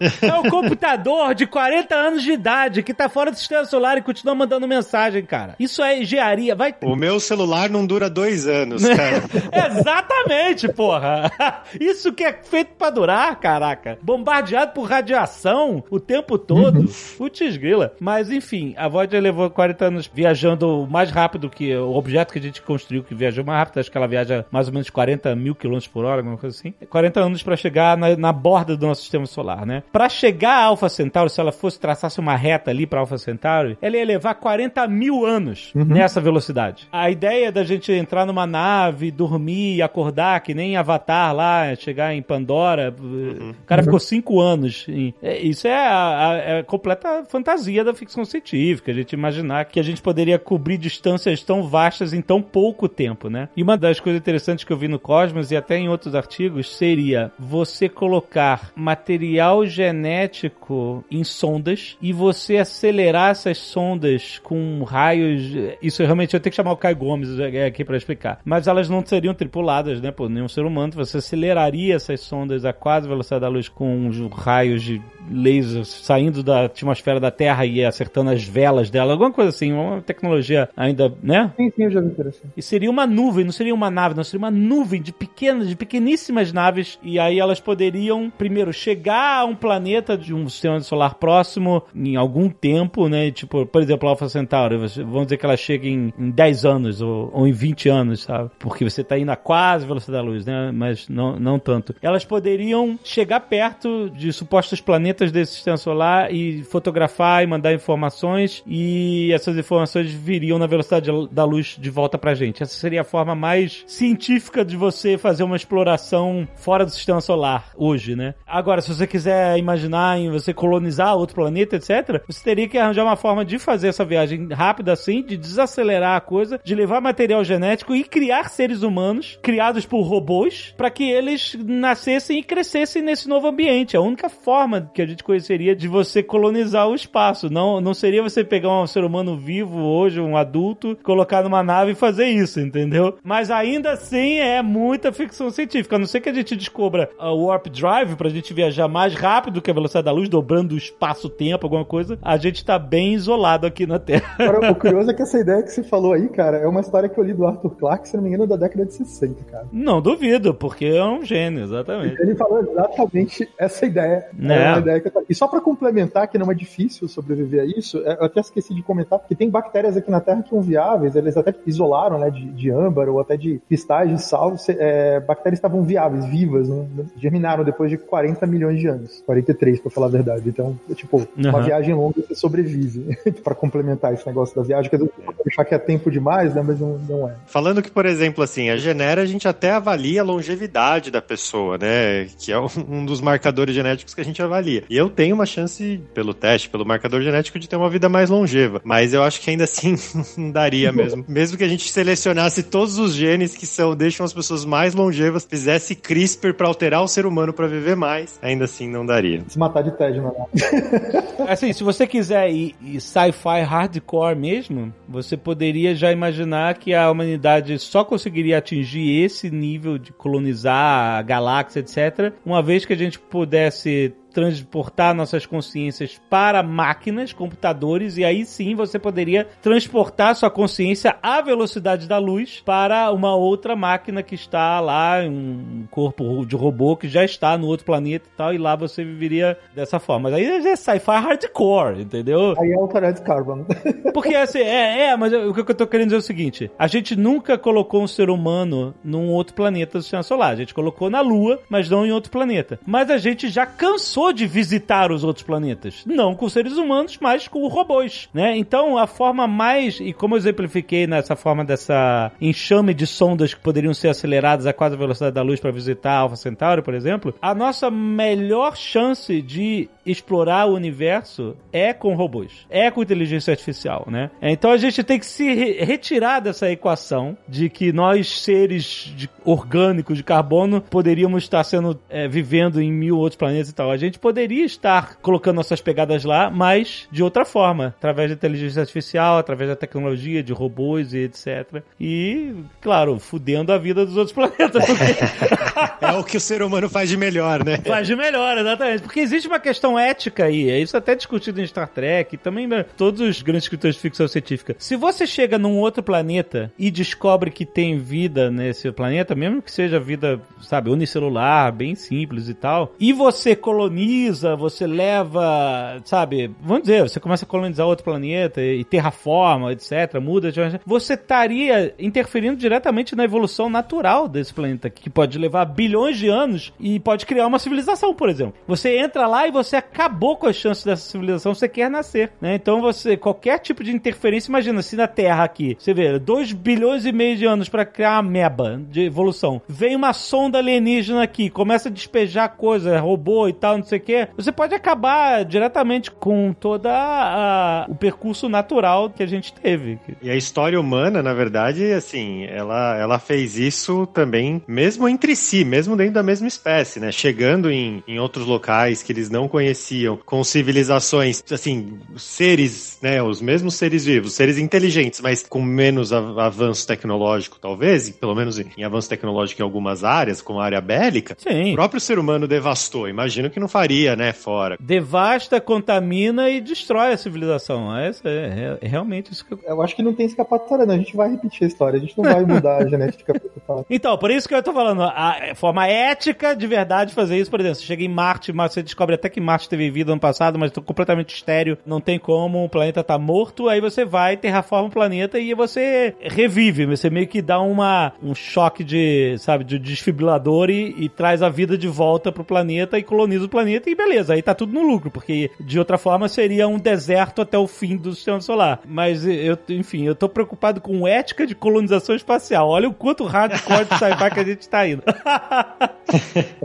[0.00, 0.28] É, é.
[0.28, 4.02] É um computador de 40 anos de idade que tá fora do sistema solar e
[4.02, 5.56] continua mandando mensagem, cara.
[5.58, 6.54] Isso é engenharia.
[6.54, 6.74] Vai.
[6.82, 9.22] O meu celular não dura dois anos, cara.
[9.68, 11.30] Exatamente, porra.
[11.80, 13.98] Isso que é feito pra durar, caraca.
[14.02, 16.84] Bombardeado por radiação o tempo todo.
[17.16, 17.92] Putz grila.
[18.00, 22.42] Mas enfim, a Voyager levou 40 anos viajando mais rápido que o objeto que a
[22.42, 23.80] gente construiu, que viajou mais rápido.
[23.80, 26.74] Acho que ela viaja mais ou menos 40 mil quilômetros por hora, alguma coisa assim.
[26.88, 29.82] 40 anos pra chegar na, na borda do nosso sistema solar, né?
[29.92, 33.78] Pra chegar a Alpha Centauri, se ela fosse traçasse uma reta ali pra Alpha Centauri,
[33.80, 36.88] ela ia levar 40 mil anos nessa velocidade.
[36.92, 41.39] A ideia da gente entrar numa nave, dormir e acordar, que nem Avatar lá,
[41.78, 42.94] chegar em Pandora.
[43.00, 44.86] O cara ficou cinco anos.
[44.88, 48.90] em- é, Isso é a, a- é a completa fantasia da ficção científica.
[48.90, 53.28] A gente imaginar que a gente poderia cobrir distâncias tão vastas em tão pouco tempo,
[53.28, 53.48] né?
[53.56, 56.74] E uma das coisas interessantes que eu vi no Cosmos e até em outros artigos
[56.74, 65.52] seria você colocar material genético em sondas e você acelerar essas sondas com raios.
[65.82, 68.40] Isso realmente eu tenho que chamar o Kai Gomes é, aqui pra explicar.
[68.44, 70.92] Mas elas não seriam tripuladas, né, por nenhum ser humano.
[70.94, 76.42] Você aceleraria essas sondas a quase velocidade da luz com os raios de laser saindo
[76.42, 81.12] da atmosfera da Terra e acertando as velas dela, alguma coisa assim, uma tecnologia ainda,
[81.22, 81.52] né?
[81.56, 82.10] Sim, sim, eu já vi.
[82.56, 85.76] E seria uma nuvem, não seria uma nave, não seria uma nuvem de pequenas, de
[85.76, 86.98] pequeníssimas naves.
[87.02, 92.16] E aí elas poderiam, primeiro, chegar a um planeta de um sistema solar próximo em
[92.16, 93.30] algum tempo, né?
[93.30, 97.00] Tipo, por exemplo, a Alpha Centauri, vamos dizer que ela chega em, em 10 anos
[97.00, 98.50] ou, ou em 20 anos, sabe?
[98.58, 100.72] Porque você tá indo a quase velocidade da luz, né?
[100.72, 101.94] Mas não, não tanto.
[102.00, 108.62] Elas poderiam chegar perto de supostos planetas desse sistema solar e fotografar e mandar informações
[108.66, 112.62] e essas informações viriam na velocidade da luz de volta pra gente.
[112.62, 117.72] Essa seria a forma mais científica de você fazer uma exploração fora do sistema solar
[117.76, 118.34] hoje, né?
[118.46, 123.04] Agora, se você quiser imaginar em você colonizar outro planeta, etc., você teria que arranjar
[123.04, 127.42] uma forma de fazer essa viagem rápida assim, de desacelerar a coisa, de levar material
[127.42, 133.28] genético e criar seres humanos criados por robôs para que eles nascessem e crescessem nesse
[133.28, 133.96] novo ambiente.
[133.96, 137.50] A única forma que a gente conheceria de você colonizar o espaço.
[137.50, 141.92] Não, não seria você pegar um ser humano vivo hoje, um adulto, colocar numa nave
[141.92, 143.18] e fazer isso, entendeu?
[143.22, 145.96] Mas ainda assim é muita ficção científica.
[145.96, 149.62] A não ser que a gente descubra o Warp Drive pra gente viajar mais rápido
[149.62, 153.66] que a velocidade da luz, dobrando o espaço-tempo, alguma coisa, a gente tá bem isolado
[153.66, 154.34] aqui na Terra.
[154.38, 157.08] Agora, o curioso é que essa ideia que você falou aí, cara, é uma história
[157.08, 159.66] que eu li do Arthur Clarke, se não me engano, da década de 60, cara.
[159.72, 162.20] Não duvido, porque é um gênio, exatamente.
[162.20, 164.26] Ele falou exatamente essa ideia.
[164.32, 164.64] Né?
[164.64, 165.24] É uma ideia que eu...
[165.28, 168.74] E só para complementar, que não é difícil sobreviver a isso, é, eu até esqueci
[168.74, 172.30] de comentar, porque tem bactérias aqui na Terra que são viáveis, eles até isolaram, né,
[172.30, 176.86] de, de âmbar ou até de cristais de sal, é, bactérias estavam viáveis, vivas, né,
[177.16, 179.22] germinaram depois de 40 milhões de anos.
[179.26, 180.48] 43, para falar a verdade.
[180.48, 181.26] Então, é, tipo, uhum.
[181.36, 185.14] uma viagem longa você sobrevive, para complementar esse negócio da viagem, que às vezes
[185.46, 187.34] achar que é tempo demais, né, mas não, não é.
[187.46, 190.79] Falando que, por exemplo, assim, a Genera a gente até avalia a longevidade
[191.10, 194.84] da pessoa, né, que é um dos marcadores genéticos que a gente avalia.
[194.88, 198.30] E eu tenho uma chance, pelo teste, pelo marcador genético, de ter uma vida mais
[198.30, 198.80] longeva.
[198.82, 199.94] Mas eu acho que ainda assim
[200.36, 201.24] não daria mesmo.
[201.28, 205.44] mesmo que a gente selecionasse todos os genes que são deixam as pessoas mais longevas,
[205.44, 209.44] fizesse CRISPR para alterar o ser humano para viver mais, ainda assim não daria.
[209.48, 210.48] Se matar de tédio, não.
[211.46, 217.10] assim, se você quiser ir, ir sci-fi hardcore mesmo, você poderia já imaginar que a
[217.10, 222.96] humanidade só conseguiria atingir esse nível de colonizar a galáxia, etc., uma vez que a
[222.96, 230.50] gente pudesse transportar nossas consciências para máquinas, computadores, e aí sim você poderia transportar sua
[230.50, 236.56] consciência à velocidade da luz para uma outra máquina que está lá, um corpo de
[236.56, 240.30] robô que já está no outro planeta e tal, e lá você viveria dessa forma.
[240.30, 242.54] Mas aí já é sci-fi hardcore, entendeu?
[242.58, 243.64] Aí é Altered Carbon.
[244.14, 246.86] Porque assim, é, é, mas o que eu tô querendo dizer é o seguinte: a
[246.86, 250.52] gente nunca colocou um ser humano num outro planeta do sistema solar.
[250.52, 252.78] A gente colocou na Lua, mas não em outro planeta.
[252.86, 256.04] Mas a gente já cansou de visitar os outros planetas.
[256.04, 258.56] Não com seres humanos, mas com robôs, né?
[258.56, 263.60] Então, a forma mais, e como eu exemplifiquei nessa forma dessa enxame de sondas que
[263.60, 267.34] poderiam ser aceleradas a quase a velocidade da luz para visitar Alpha Centauri, por exemplo,
[267.40, 274.06] a nossa melhor chance de explorar o universo é com robôs, é com inteligência artificial,
[274.10, 274.30] né?
[274.42, 279.28] Então a gente tem que se re retirar dessa equação de que nós, seres de
[279.44, 283.90] orgânicos de carbono, poderíamos estar sendo é, vivendo em mil outros planetas e tal.
[283.90, 288.80] A gente poderia estar colocando nossas pegadas lá, mas de outra forma, através da inteligência
[288.80, 291.82] artificial, através da tecnologia, de robôs e etc.
[291.98, 294.84] E, claro, fudendo a vida dos outros planetas.
[294.84, 296.04] Porque...
[296.04, 297.78] é o que o ser humano faz de melhor, né?
[297.78, 299.02] Faz de melhor, exatamente.
[299.02, 302.84] Porque existe uma questão ética aí, é isso até discutido em Star Trek, também né,
[302.96, 304.76] todos os grandes escritores de ficção científica.
[304.78, 309.70] Se você chega num outro planeta e descobre que tem vida nesse planeta, mesmo que
[309.70, 316.82] seja vida, sabe, unicelular, bem simples e tal, e você coloniza, você leva, sabe, vamos
[316.82, 320.50] dizer, você começa a colonizar outro planeta e terraforma, etc, muda,
[320.84, 326.72] você estaria interferindo diretamente na evolução natural desse planeta, que pode levar bilhões de anos
[326.78, 328.54] e pode criar uma civilização, por exemplo.
[328.66, 332.54] Você entra lá e você acabou com as chances dessa civilização, você quer nascer, né?
[332.54, 337.04] Então você, qualquer tipo de interferência, imagina, se na Terra aqui, você vê, 2 bilhões
[337.04, 341.50] e meio de anos para criar uma meba de evolução, vem uma sonda alienígena aqui,
[341.50, 346.10] começa a despejar coisa, robô e tal, não sei o que, você pode acabar diretamente
[346.10, 349.98] com toda a, o percurso natural que a gente teve.
[350.22, 355.64] E a história humana, na verdade, assim, ela, ela fez isso também, mesmo entre si,
[355.64, 357.10] mesmo dentro da mesma espécie, né?
[357.10, 363.22] Chegando em, em outros locais que eles não conheciam conheciam, com civilizações, assim, seres, né,
[363.22, 368.84] os mesmos seres vivos, seres inteligentes, mas com menos avanço tecnológico, talvez, pelo menos em
[368.84, 371.72] avanço tecnológico em algumas áreas, como a área bélica, Sim.
[371.72, 373.08] o próprio ser humano devastou.
[373.08, 374.76] Imagino que não faria, né, fora.
[374.80, 377.96] Devasta, contamina e destrói a civilização.
[377.96, 379.60] É, é, é realmente isso que eu...
[379.64, 380.94] eu acho que não tem escapatória, não.
[380.94, 383.40] A gente vai repetir a história, a gente não vai mudar a genética.
[383.88, 387.50] então, por isso que eu tô falando, a forma ética de verdade de fazer isso,
[387.50, 390.14] por exemplo, você chega em Marte, mas você descobre até que Marte Marte teve vida
[390.14, 394.04] no passado, mas tô completamente estéreo, não tem como, o planeta tá morto, aí você
[394.04, 399.36] vai, terraforma o planeta e você revive, você meio que dá uma, um choque de,
[399.38, 403.48] sabe, de desfibrilador e, e traz a vida de volta pro planeta e coloniza o
[403.48, 407.42] planeta e beleza, aí tá tudo no lucro, porque de outra forma seria um deserto
[407.42, 408.80] até o fim do sistema solar.
[408.86, 412.68] Mas eu, enfim, eu tô preocupado com ética de colonização espacial.
[412.68, 415.02] Olha o quanto hardcore de sci-fi que a gente tá indo.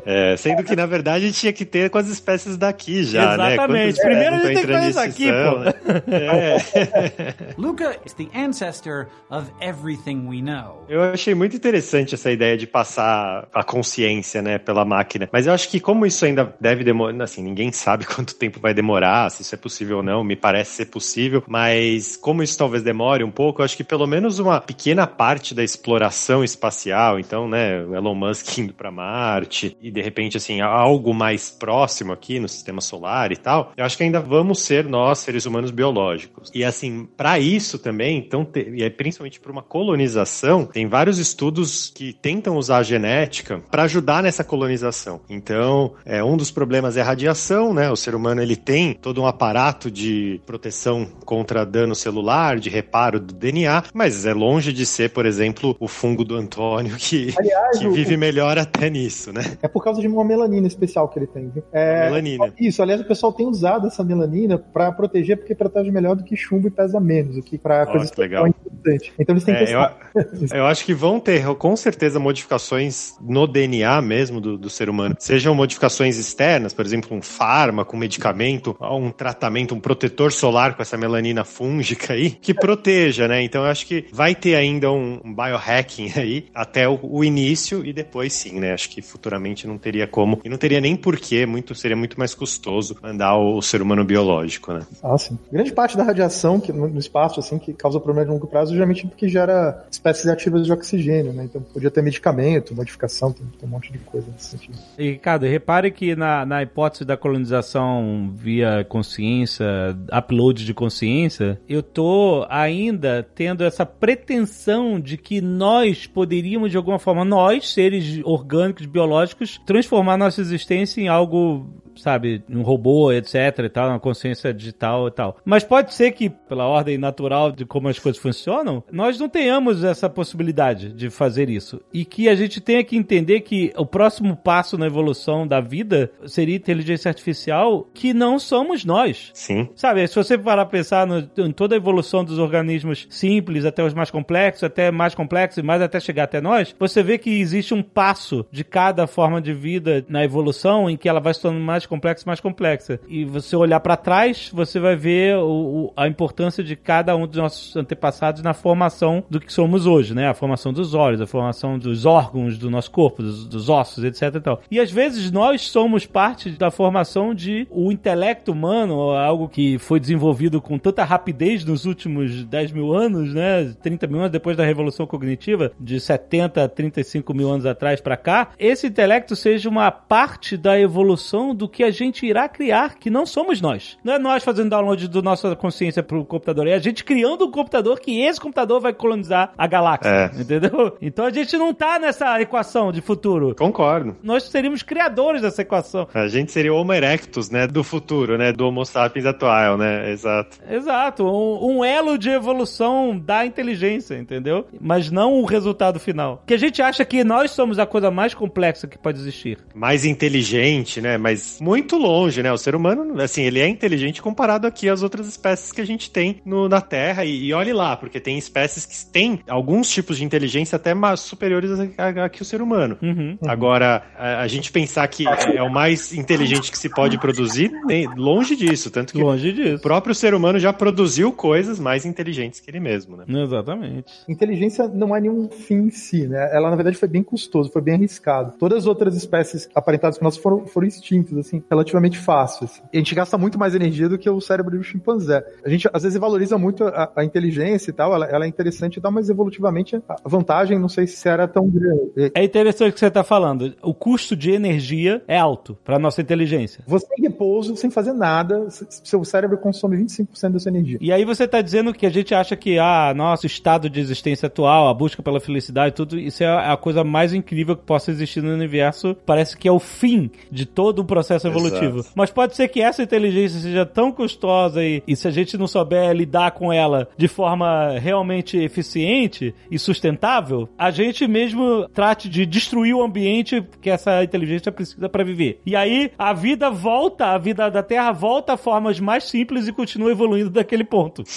[0.06, 3.54] É, sendo que, na verdade, tinha que ter com as espécies daqui já, né?
[3.54, 3.96] Exatamente.
[3.96, 6.12] Quantas Primeiro a gente tem que fazer isso aqui, pô.
[6.12, 7.36] É.
[7.58, 10.86] Luca is the ancestor of everything we know.
[10.88, 15.30] Eu achei muito interessante essa ideia de passar a consciência, né, pela máquina.
[15.32, 18.74] Mas eu acho que como isso ainda deve demorar, assim, ninguém sabe quanto tempo vai
[18.74, 22.84] demorar, se isso é possível ou não, me parece ser possível, mas como isso talvez
[22.84, 27.48] demore um pouco, eu acho que pelo menos uma pequena parte da exploração espacial, então,
[27.48, 32.40] né, o Elon Musk indo para Marte e de repente assim, algo mais próximo aqui
[32.40, 36.52] no sistema solar e tal, eu acho que ainda vamos ser nós, seres humanos biológicos.
[36.54, 41.92] E assim, para isso também, então, e é principalmente para uma colonização, tem vários estudos
[41.94, 45.22] que tentam usar a genética para ajudar nessa colonização.
[45.30, 47.90] Então, é, um dos problemas é a radiação, né?
[47.90, 53.20] O ser humano ele tem todo um aparato de proteção contra dano celular, de reparo
[53.20, 57.80] do DNA, mas é longe de ser, por exemplo, o fungo do Antônio que, Aliás,
[57.80, 59.58] que o- vive melhor até nisso, né?
[59.62, 61.52] É por causa de uma melanina especial que ele tem.
[61.72, 62.54] É, Melanina.
[62.68, 66.36] Isso, aliás, o pessoal tem usado essa melanina pra proteger, porque protege melhor do que
[66.36, 68.48] chumbo e pesa menos, o que pra Ó, coisas que legal.
[68.76, 69.14] Importante.
[69.20, 73.48] Então eles têm que É, eu, eu acho que vão ter, com certeza, modificações no
[73.48, 75.16] DNA mesmo do, do ser humano.
[75.20, 80.82] Sejam modificações externas, por exemplo, um fármaco, um medicamento, um tratamento, um protetor solar com
[80.82, 83.44] essa melanina fúngica aí, que proteja, né?
[83.44, 87.86] Então eu acho que vai ter ainda um, um biohacking aí até o, o início
[87.86, 88.74] e depois sim, né?
[88.74, 90.42] Acho que futuramente não teria como.
[90.44, 94.04] E não teria nem porquê, muito, seria muito mais custoso mandar o, o ser humano
[94.04, 94.82] biológico, né?
[95.04, 95.38] Ah, sim.
[95.52, 98.65] Grande parte da radiação que, no no espaço, assim, que causa problema de longo prazo,
[98.74, 101.46] geralmente é porque gera espécies ativas de oxigênio, né?
[101.46, 104.78] Então podia ter medicamento, modificação, tem, tem um monte de coisa nesse sentido.
[104.98, 109.66] E, Ricardo, repare que na, na hipótese da colonização via consciência,
[110.12, 117.00] upload de consciência, eu tô ainda tendo essa pretensão de que nós poderíamos, de alguma
[117.00, 123.70] forma, nós, seres orgânicos, biológicos, transformar nossa existência em algo sabe, um robô, etc e
[123.70, 125.38] tal, uma consciência digital e tal.
[125.46, 129.84] Mas pode ser que, pela ordem natural de como as coisas funcionam, nós não tenhamos
[129.84, 131.82] essa possibilidade de fazer isso.
[131.92, 136.12] E que a gente tenha que entender que o próximo passo na evolução da vida
[136.28, 139.32] seria inteligência artificial, que não somos nós.
[139.34, 139.70] Sim.
[139.76, 143.84] Sabe, se você parar a pensar no- em toda a evolução dos organismos simples até
[143.84, 147.30] os mais complexos, até mais complexos e mais até chegar até nós, você vê que
[147.40, 151.42] existe um passo de cada forma de vida na evolução em que ela vai se
[151.42, 153.00] tornando mais complexa e mais complexa.
[153.08, 157.26] E você olhar pra trás, você vai ver o- o- a importância de cada um
[157.28, 160.28] dos nossos antepassados na formação do que somos hoje, né?
[160.28, 164.36] A formação dos olhos, a formação dos órgãos do nosso corpo, dos, dos ossos, etc
[164.36, 164.62] e tal.
[164.70, 170.00] E às vezes nós somos parte da formação de o intelecto humano, algo que foi
[170.00, 173.74] desenvolvido com tanta rapidez nos últimos 10 mil anos, né?
[173.82, 178.18] 30 mil anos depois da Revolução Cognitiva, de 70 a 35 mil anos atrás pra
[178.18, 183.10] cá, esse intelecto seja uma parte da evolução do que a gente irá criar, que
[183.10, 183.98] não somos nós.
[184.04, 187.52] Não é nós fazendo download da nossa consciência pro computador, é a gente criando um
[187.52, 190.10] computador que esse computador vai colonizar a galáxia.
[190.10, 190.42] É.
[190.42, 190.98] Entendeu?
[191.02, 193.56] Então a gente não tá nessa equação de futuro.
[193.56, 194.16] Concordo.
[194.24, 196.08] Nós seríamos criadores dessa equação.
[196.14, 200.12] A gente seria o Homo erectus, né, do futuro, né, do Homo sapiens atual, né,
[200.12, 200.58] exato.
[200.70, 204.68] Exato, um, um elo de evolução da inteligência, entendeu?
[204.80, 206.44] Mas não o resultado final.
[206.46, 209.58] Que a gente acha que nós somos a coisa mais complexa que pode existir.
[209.74, 214.68] Mais inteligente, né, mas muito longe, né, o ser humano, assim, ele é inteligente comparado
[214.68, 217.96] aqui às outras espécies que a gente tem no, na Terra, e, e olhe lá,
[217.96, 222.30] porque tem espécies que têm alguns tipos de inteligência até mais superiores a, a- a
[222.30, 222.98] que o ser humano.
[223.02, 223.38] Uhum.
[223.48, 228.08] Agora, a, a gente pensar que é o mais inteligente que se pode produzir, tem-
[228.16, 229.82] longe disso, tanto que Longe o disso.
[229.82, 233.26] próprio ser humano já produziu coisas mais inteligentes que ele mesmo, né.
[233.28, 234.12] Exatamente.
[234.28, 236.50] Inteligência não é nenhum fim em si, né?
[236.54, 238.54] Ela, na verdade, foi bem custoso, foi bem arriscado.
[238.60, 242.82] Todas as outras espécies aparentadas por nós foram, foram extintas, assim, relativamente fáceis.
[242.92, 245.44] E a gente gasta muito mais energia do que o cérebro do chimpanzé.
[245.66, 248.98] A gente, às vezes, valoriza muito a, a inteligência e tal, ela, ela é interessante
[248.98, 252.32] e tal, mas evolutivamente a vantagem, não sei se era tão grande.
[252.34, 253.74] É interessante o que você está falando.
[253.82, 256.84] O custo de energia é alto para nossa inteligência.
[256.88, 260.98] Você em repouso, sem fazer nada, seu cérebro consome 25% da sua energia.
[261.00, 264.48] E aí você está dizendo que a gente acha que ah, nosso estado de existência
[264.48, 268.42] atual, a busca pela felicidade, tudo isso é a coisa mais incrível que possa existir
[268.42, 269.16] no universo.
[269.26, 272.00] Parece que é o fim de todo o processo processo evolutivo.
[272.00, 272.14] Exato.
[272.16, 275.68] Mas pode ser que essa inteligência seja tão custosa e, e se a gente não
[275.68, 282.46] souber lidar com ela de forma realmente eficiente e sustentável, a gente mesmo trate de
[282.46, 285.60] destruir o ambiente que essa inteligência precisa para viver.
[285.66, 289.74] E aí a vida volta, a vida da Terra volta a formas mais simples e
[289.74, 291.24] continua evoluindo daquele ponto.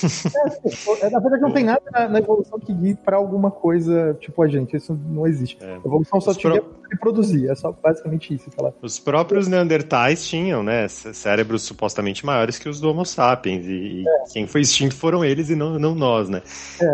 [1.03, 4.43] É, Na verdade, não tem nada na, na evolução que guie pra alguma coisa tipo
[4.43, 4.77] a gente.
[4.77, 5.57] Isso não existe.
[5.61, 5.75] É.
[5.75, 7.51] A evolução só Os te pro- reproduzir.
[7.51, 8.49] É só basicamente isso.
[8.51, 8.75] Aquela...
[8.83, 13.67] Os próprios Neandertais tinham, né, cé- cérebros supostamente maiores que os do Homo sapiens.
[13.67, 16.43] E, e quem foi extinto foram eles e não, não nós, né?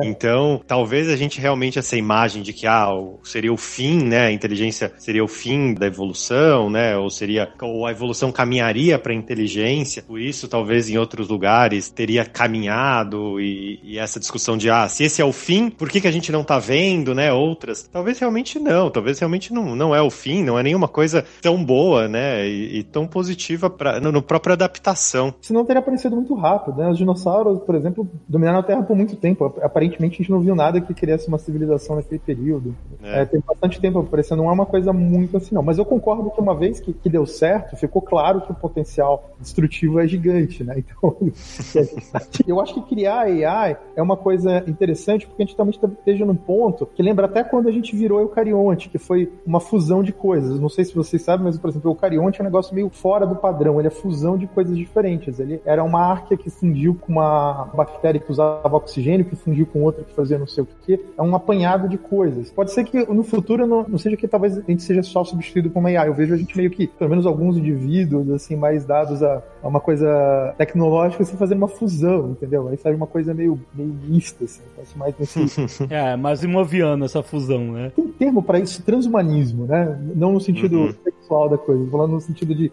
[0.02, 2.88] Então, talvez a gente realmente essa imagem de que ah,
[3.22, 4.26] seria o fim, né?
[4.26, 6.96] A inteligência seria o fim da evolução, né?
[6.96, 10.02] Ou seria ou a evolução caminharia para a inteligência.
[10.02, 15.04] Por isso, talvez em outros lugares teria caminhado e, e essa discussão de ah, se
[15.04, 17.32] esse é o fim, por que, que a gente não tá vendo, né?
[17.32, 18.90] Outras, talvez realmente não.
[18.90, 22.46] Talvez realmente não, não é o fim, não é nenhuma coisa tão boa, né?
[22.46, 25.34] E, e tão positiva para no, no própria adaptação.
[25.40, 26.88] Senão teria aparecido muito rápido, né?
[26.88, 29.52] Os dinossauros, por exemplo, dominaram a Terra por muito tempo.
[29.60, 32.74] Aparentemente a gente não viu nada que criasse uma civilização naquele período.
[33.02, 33.22] É.
[33.22, 35.62] É, tem bastante tempo aparecendo, não é uma coisa muito assim, não.
[35.62, 39.30] Mas eu concordo que uma vez que, que deu certo, ficou claro que o potencial
[39.40, 40.74] destrutivo é gigante, né?
[40.94, 41.16] Então,
[42.46, 46.36] eu acho que criar AI é uma coisa interessante, porque a gente também esteja num
[46.36, 50.60] ponto que lembra até quando a gente virou eucarionte, que foi uma fusão de coisas.
[50.60, 53.26] Não sei se vocês sabem, mas, por exemplo, o eucarionte é um negócio meio fora
[53.26, 55.40] do padrão, ele é fusão de coisas diferentes.
[55.40, 59.82] Ele era uma árquea que fundiu com uma bactéria que usava oxigênio, que fundiu com
[59.82, 61.00] outra que fazia não sei o que.
[61.16, 62.50] É um apanhado de coisas.
[62.50, 65.70] Pode ser que no futuro não, não seja que talvez a gente seja só substituído
[65.70, 66.08] por uma AI.
[66.08, 69.68] Eu vejo a gente meio que, pelo menos alguns indivíduos, assim, mais dados a, a
[69.68, 72.68] uma coisa tecnológica, assim, fazendo uma fusão, entendeu?
[72.68, 74.62] Aí sai uma coisa meio, meio mista, assim.
[74.74, 77.92] Parece mais nesse, É, mas imoviano essa fusão, né?
[77.94, 79.98] tem termo para isso, transhumanismo, né?
[80.14, 80.94] Não no sentido Uhum.
[81.04, 82.70] sexual da coisa, falando no sentido de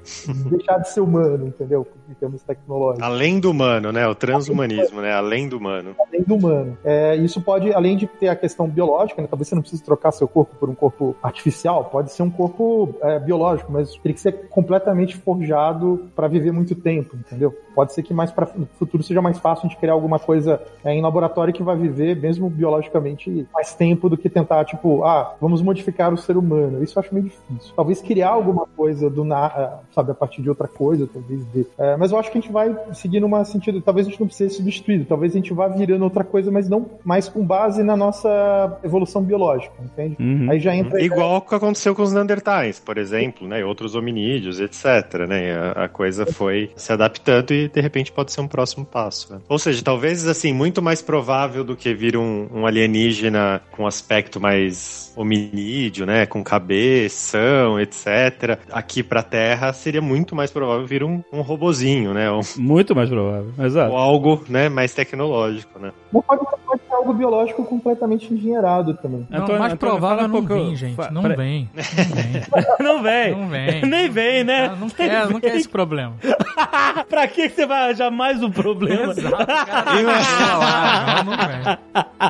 [0.49, 1.87] deixar de ser humano, entendeu?
[2.11, 3.03] Em termos tecnológicos.
[3.03, 4.07] Além do humano, né?
[4.07, 5.13] O transhumanismo, né?
[5.13, 5.95] Além do humano.
[6.07, 6.77] além do humano.
[6.83, 10.11] É, isso pode, além de ter a questão biológica, né, talvez você não precise trocar
[10.11, 14.21] seu corpo por um corpo artificial, pode ser um corpo é, biológico, mas teria que
[14.21, 17.55] ser completamente forjado para viver muito tempo, entendeu?
[17.73, 20.93] Pode ser que mais para no futuro seja mais fácil gente criar alguma coisa é,
[20.93, 25.61] em laboratório que vai viver, mesmo biologicamente, mais tempo do que tentar, tipo, ah, vamos
[25.61, 26.83] modificar o ser humano.
[26.83, 27.73] Isso eu acho meio difícil.
[27.75, 31.69] Talvez criar alguma coisa do na, sabe, a partir de outra coisa, talvez ver.
[31.77, 34.25] É, mas eu acho que a gente vai seguir numa sentido, talvez a gente não
[34.25, 37.83] precise ser substituído, talvez a gente vá virando outra coisa, mas não mais com base
[37.83, 40.17] na nossa evolução biológica, entende?
[40.19, 40.49] Uhum.
[40.49, 43.59] Aí já entra Igual o que aconteceu com os Neandertais, por exemplo, né?
[43.59, 45.27] E outros hominídeos, etc.
[45.29, 45.53] Né?
[45.53, 49.33] A, a coisa foi se adaptando e de repente pode ser um próximo passo.
[49.33, 49.39] né?
[49.47, 54.39] Ou seja, talvez assim, muito mais provável do que vir um, um alienígena com aspecto
[54.39, 56.25] mais hominídeo, né?
[56.25, 58.57] Com cabeção, etc.
[58.71, 62.29] Aqui pra Terra seria muito mais provável vir um, um robozinho, né?
[62.31, 63.51] Ou, Muito mais provável.
[63.59, 63.91] Exato.
[63.91, 65.91] ou algo né, mais tecnológico, né?
[66.11, 69.25] Mas pode, pode ser algo biológico completamente engenheirado também.
[69.29, 70.97] Não, Antônio, mais Antônio, provável fala um não pouco- vem, gente.
[71.11, 71.69] Não pra- vem.
[71.75, 72.71] Não vem.
[72.79, 73.31] Não vem.
[73.35, 73.81] Não vem.
[73.85, 74.67] Nem vem, né?
[74.69, 76.13] Não, não quer, não quer esse problema.
[77.09, 79.11] pra que você vai arranjar mais um problema?
[79.13, 79.91] Exato, cara.
[79.91, 81.77] Olha lá, não, não vem.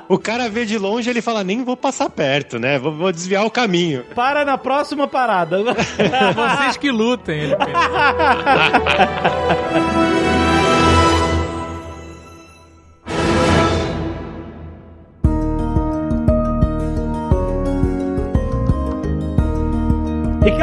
[0.07, 2.78] O cara vê de longe ele fala, nem vou passar perto, né?
[2.80, 4.03] Vou, vou desviar o caminho.
[4.16, 5.57] Para na próxima parada.
[5.64, 7.39] Vocês que lutem.
[7.41, 7.55] Ele
[9.48, 10.61] 哈哈。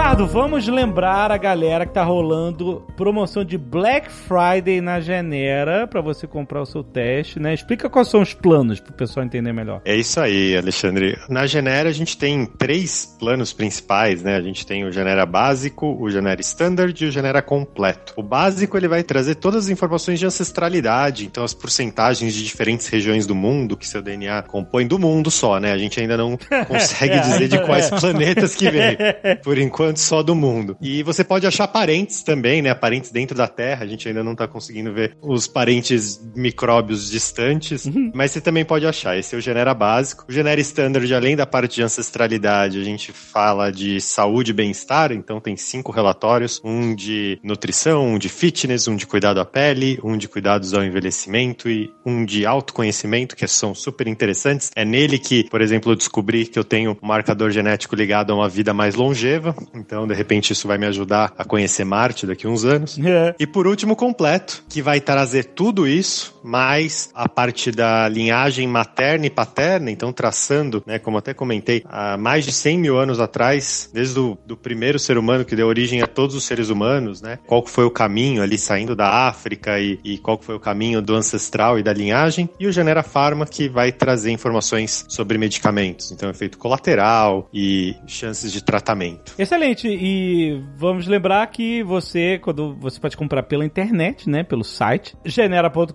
[0.09, 6.01] Ricardo, vamos lembrar a galera que tá rolando promoção de Black Friday na Genera pra
[6.01, 7.53] você comprar o seu teste, né?
[7.53, 9.83] Explica quais são os planos pro pessoal entender melhor.
[9.85, 11.19] É isso aí, Alexandre.
[11.29, 14.37] Na Genera a gente tem três planos principais, né?
[14.37, 18.15] A gente tem o Genera básico, o Genera Standard e o Genera completo.
[18.17, 22.89] O básico ele vai trazer todas as informações de ancestralidade, então as porcentagens de diferentes
[22.89, 25.71] regiões do mundo que seu DNA compõe do mundo só, né?
[25.71, 28.97] A gente ainda não consegue dizer de quais planetas que vem.
[29.45, 30.77] Por enquanto só do mundo.
[30.81, 32.75] E você pode achar parentes também, né?
[32.75, 33.85] Parentes dentro da Terra.
[33.85, 38.87] A gente ainda não tá conseguindo ver os parentes micróbios distantes, mas você também pode
[38.87, 39.17] achar.
[39.17, 40.25] Esse é o Genera básico.
[40.29, 45.13] O Genera Standard, além da parte de ancestralidade, a gente fala de saúde e bem-estar.
[45.13, 49.99] Então tem cinco relatórios: um de nutrição, um de fitness, um de cuidado à pele,
[50.03, 54.71] um de cuidados ao envelhecimento e um de autoconhecimento, que são super interessantes.
[54.75, 58.37] É nele que, por exemplo, eu descobri que eu tenho um marcador genético ligado a
[58.37, 59.55] uma vida mais longeva.
[59.89, 62.99] Então de repente, isso vai me ajudar a conhecer Marte daqui a uns anos.
[62.99, 63.35] É.
[63.39, 69.27] E por último, completo, que vai trazer tudo isso, mais a parte da linhagem materna
[69.27, 73.89] e paterna, então traçando, né, como até comentei, há mais de 100 mil anos atrás,
[73.93, 77.39] desde o do primeiro ser humano que deu origem a todos os seres humanos, né,
[77.47, 80.61] qual que foi o caminho ali saindo da África e, e qual que foi o
[80.61, 85.39] caminho do ancestral e da linhagem, e o Genera Pharma que vai trazer informações sobre
[85.39, 89.33] medicamentos, então efeito colateral e chances de tratamento.
[89.39, 89.78] Excelente.
[89.87, 95.93] E vamos lembrar que você, quando você pode comprar pela internet, né, pelo site genera.com.br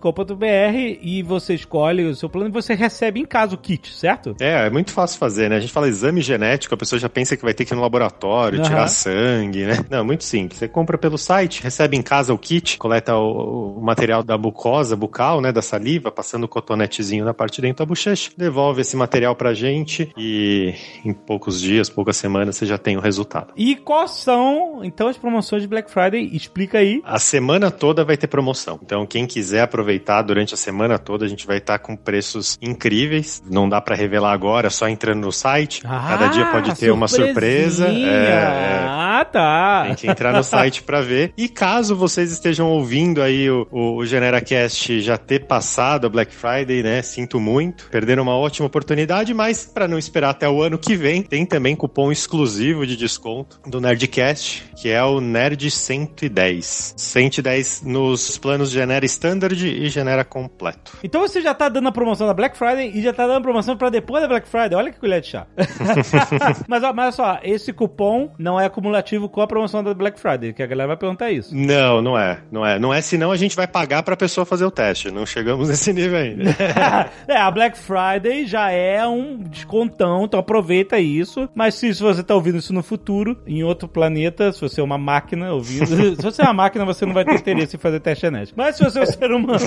[1.02, 4.36] e você escolhe o seu plano e você recebe em casa o kit, certo?
[4.40, 5.58] É, é muito fácil fazer, né?
[5.58, 7.82] A gente fala exame genético, a pessoa já pensa que vai ter que ir no
[7.82, 8.70] laboratório, Aham.
[8.70, 9.86] tirar sangue, né?
[9.90, 10.60] Não, muito simples.
[10.60, 14.96] Você compra pelo site, recebe em casa o kit, coleta o, o material da mucosa
[14.96, 18.96] bucal, né, da saliva, passando o cotonetezinho na parte de dentro da bochecha, devolve esse
[18.96, 20.74] material pra gente e
[21.04, 23.54] em poucos dias, poucas semanas, você já tem o resultado.
[23.56, 26.30] E quais são, então, as promoções de Black Friday?
[26.34, 27.02] Explica aí.
[27.06, 28.80] A semana toda vai ter promoção.
[28.84, 33.42] Então, quem quiser aproveitar durante a semana toda, a gente vai estar com preços incríveis.
[33.50, 35.82] Não dá pra revelar agora, só entrando no site.
[35.82, 37.86] Cada dia pode ter uma surpresa.
[37.86, 38.10] Ah, surpresinha.
[38.10, 39.13] É, é.
[39.24, 39.84] Ah, tá.
[39.86, 41.34] Tem que entrar no site pra ver.
[41.38, 46.34] E caso vocês estejam ouvindo aí o, o, o GeneraCast já ter passado a Black
[46.34, 47.02] Friday, né?
[47.02, 47.90] Sinto muito.
[47.90, 51.76] Perderam uma ótima oportunidade, mas pra não esperar até o ano que vem, tem também
[51.76, 56.96] cupom exclusivo de desconto do Nerdcast, que é o Nerd 110.
[56.98, 60.98] 110 nos planos Genera Standard e Genera Completo.
[61.02, 63.42] Então você já tá dando a promoção da Black Friday e já tá dando a
[63.42, 64.76] promoção pra depois da Black Friday.
[64.76, 65.48] Olha que colher de chá.
[66.68, 70.20] mas, ó, mas olha só, esse cupom não é acumulativo com a promoção da Black
[70.20, 71.56] Friday, que a galera vai perguntar isso.
[71.56, 72.40] Não, não é.
[72.52, 72.80] Não é.
[72.80, 75.12] Não é, senão a gente vai pagar pra pessoa fazer o teste.
[75.12, 76.44] Não chegamos nesse nível ainda.
[77.28, 81.50] é, a Black Friday já é um descontão, então aproveita isso.
[81.54, 84.84] Mas se, se você tá ouvindo isso no futuro, em outro planeta, se você é
[84.84, 85.86] uma máquina ouvindo.
[86.16, 88.58] se você é uma máquina, você não vai ter interesse em fazer teste genético.
[88.58, 89.60] Mas se você é um ser humano,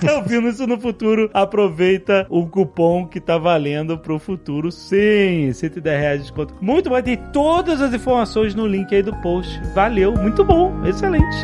[0.00, 4.70] tá ouvindo isso no futuro, aproveita o cupom que tá valendo pro futuro.
[4.70, 6.54] Sim, 110 reais de desconto.
[6.60, 9.60] Muito bom, tem todas as informações no link aí do post.
[9.74, 11.36] Valeu, muito bom, excelente.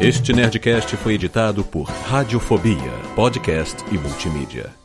[0.00, 4.79] Este Nerdcast foi editado por Radiofobia, podcast e multimídia.